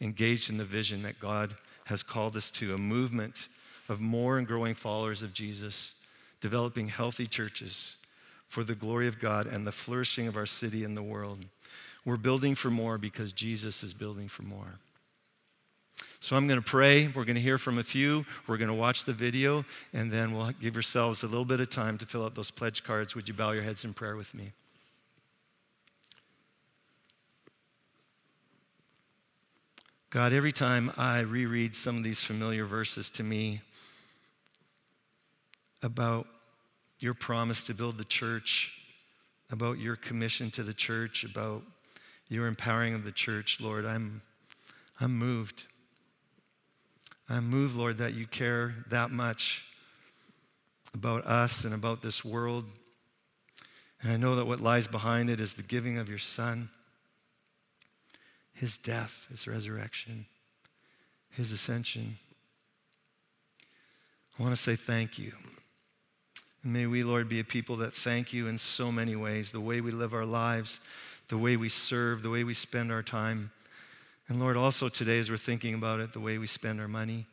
engaged 0.00 0.50
in 0.50 0.58
the 0.58 0.64
vision 0.64 1.02
that 1.02 1.20
God 1.20 1.54
has 1.84 2.02
called 2.02 2.36
us 2.36 2.50
to 2.52 2.74
a 2.74 2.78
movement 2.78 3.48
of 3.88 4.00
more 4.00 4.38
and 4.38 4.46
growing 4.46 4.74
followers 4.74 5.22
of 5.22 5.32
Jesus, 5.32 5.94
developing 6.40 6.88
healthy 6.88 7.26
churches 7.26 7.96
for 8.48 8.64
the 8.64 8.74
glory 8.74 9.08
of 9.08 9.20
God 9.20 9.46
and 9.46 9.66
the 9.66 9.72
flourishing 9.72 10.28
of 10.28 10.36
our 10.36 10.46
city 10.46 10.84
and 10.84 10.96
the 10.96 11.02
world. 11.02 11.38
We're 12.04 12.16
building 12.16 12.54
for 12.54 12.70
more 12.70 12.98
because 12.98 13.32
Jesus 13.32 13.82
is 13.82 13.92
building 13.94 14.28
for 14.28 14.42
more. 14.42 14.78
So 16.20 16.36
I'm 16.36 16.46
going 16.48 16.60
to 16.60 16.66
pray. 16.66 17.06
We're 17.06 17.24
going 17.24 17.36
to 17.36 17.40
hear 17.40 17.58
from 17.58 17.78
a 17.78 17.84
few. 17.84 18.24
We're 18.46 18.56
going 18.56 18.68
to 18.68 18.74
watch 18.74 19.04
the 19.04 19.12
video, 19.12 19.64
and 19.92 20.10
then 20.10 20.32
we'll 20.32 20.50
give 20.52 20.74
yourselves 20.74 21.22
a 21.22 21.26
little 21.26 21.44
bit 21.44 21.60
of 21.60 21.70
time 21.70 21.98
to 21.98 22.06
fill 22.06 22.24
out 22.24 22.34
those 22.34 22.50
pledge 22.50 22.82
cards. 22.82 23.14
Would 23.14 23.28
you 23.28 23.34
bow 23.34 23.52
your 23.52 23.62
heads 23.62 23.84
in 23.84 23.94
prayer 23.94 24.16
with 24.16 24.34
me? 24.34 24.52
God, 30.10 30.32
every 30.32 30.52
time 30.52 30.90
I 30.96 31.18
reread 31.18 31.76
some 31.76 31.98
of 31.98 32.02
these 32.02 32.20
familiar 32.20 32.64
verses 32.64 33.10
to 33.10 33.22
me 33.22 33.60
about 35.82 36.26
your 36.98 37.12
promise 37.12 37.62
to 37.64 37.74
build 37.74 37.98
the 37.98 38.06
church, 38.06 38.72
about 39.50 39.78
your 39.78 39.96
commission 39.96 40.50
to 40.52 40.62
the 40.62 40.72
church, 40.72 41.24
about 41.24 41.62
your 42.30 42.46
empowering 42.46 42.94
of 42.94 43.04
the 43.04 43.12
church, 43.12 43.60
Lord, 43.60 43.84
I'm, 43.84 44.22
I'm 44.98 45.14
moved. 45.14 45.64
I'm 47.28 47.46
moved, 47.46 47.76
Lord, 47.76 47.98
that 47.98 48.14
you 48.14 48.26
care 48.26 48.76
that 48.88 49.10
much 49.10 49.62
about 50.94 51.26
us 51.26 51.64
and 51.64 51.74
about 51.74 52.00
this 52.00 52.24
world. 52.24 52.64
And 54.00 54.10
I 54.10 54.16
know 54.16 54.36
that 54.36 54.46
what 54.46 54.62
lies 54.62 54.86
behind 54.86 55.28
it 55.28 55.38
is 55.38 55.52
the 55.52 55.62
giving 55.62 55.98
of 55.98 56.08
your 56.08 56.16
Son, 56.16 56.70
his 58.58 58.76
death, 58.76 59.26
his 59.30 59.46
resurrection, 59.46 60.26
his 61.30 61.52
ascension. 61.52 62.18
I 64.38 64.42
want 64.42 64.54
to 64.54 64.60
say 64.60 64.74
thank 64.74 65.16
you. 65.18 65.32
And 66.64 66.72
may 66.72 66.86
we, 66.86 67.04
Lord, 67.04 67.28
be 67.28 67.38
a 67.38 67.44
people 67.44 67.76
that 67.76 67.94
thank 67.94 68.32
you 68.32 68.48
in 68.48 68.58
so 68.58 68.90
many 68.90 69.14
ways 69.14 69.52
the 69.52 69.60
way 69.60 69.80
we 69.80 69.92
live 69.92 70.12
our 70.12 70.26
lives, 70.26 70.80
the 71.28 71.38
way 71.38 71.56
we 71.56 71.68
serve, 71.68 72.22
the 72.22 72.30
way 72.30 72.42
we 72.42 72.54
spend 72.54 72.90
our 72.90 73.02
time. 73.02 73.52
And 74.28 74.40
Lord, 74.40 74.56
also 74.56 74.88
today, 74.88 75.20
as 75.20 75.30
we're 75.30 75.36
thinking 75.36 75.74
about 75.74 76.00
it, 76.00 76.12
the 76.12 76.20
way 76.20 76.36
we 76.38 76.48
spend 76.48 76.80
our 76.80 76.88
money. 76.88 77.26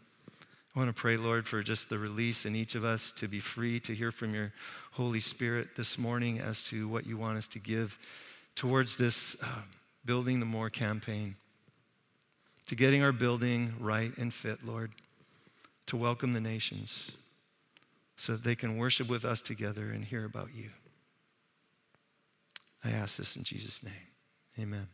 I 0.75 0.79
want 0.79 0.95
to 0.95 1.01
pray, 1.01 1.17
Lord, 1.17 1.47
for 1.47 1.63
just 1.63 1.89
the 1.89 1.97
release 1.97 2.45
in 2.45 2.55
each 2.55 2.75
of 2.75 2.85
us 2.85 3.11
to 3.13 3.27
be 3.27 3.39
free 3.39 3.79
to 3.79 3.95
hear 3.95 4.11
from 4.11 4.35
your 4.35 4.51
Holy 4.91 5.21
Spirit 5.21 5.69
this 5.75 5.97
morning 5.97 6.39
as 6.39 6.63
to 6.65 6.87
what 6.87 7.07
you 7.07 7.17
want 7.17 7.37
us 7.39 7.47
to 7.47 7.59
give 7.59 7.97
towards 8.55 8.97
this 8.97 9.35
uh, 9.41 9.61
Building 10.05 10.39
the 10.39 10.45
More 10.45 10.69
campaign, 10.69 11.35
to 12.67 12.75
getting 12.75 13.03
our 13.03 13.11
building 13.11 13.73
right 13.79 14.15
and 14.17 14.33
fit, 14.33 14.65
Lord, 14.65 14.91
to 15.87 15.97
welcome 15.97 16.33
the 16.33 16.41
nations 16.41 17.11
so 18.17 18.33
that 18.33 18.43
they 18.43 18.55
can 18.55 18.77
worship 18.77 19.09
with 19.09 19.25
us 19.25 19.41
together 19.41 19.91
and 19.91 20.05
hear 20.05 20.25
about 20.25 20.49
you. 20.55 20.69
I 22.83 22.91
ask 22.91 23.17
this 23.17 23.35
in 23.35 23.43
Jesus' 23.43 23.83
name. 23.83 23.93
Amen. 24.59 24.87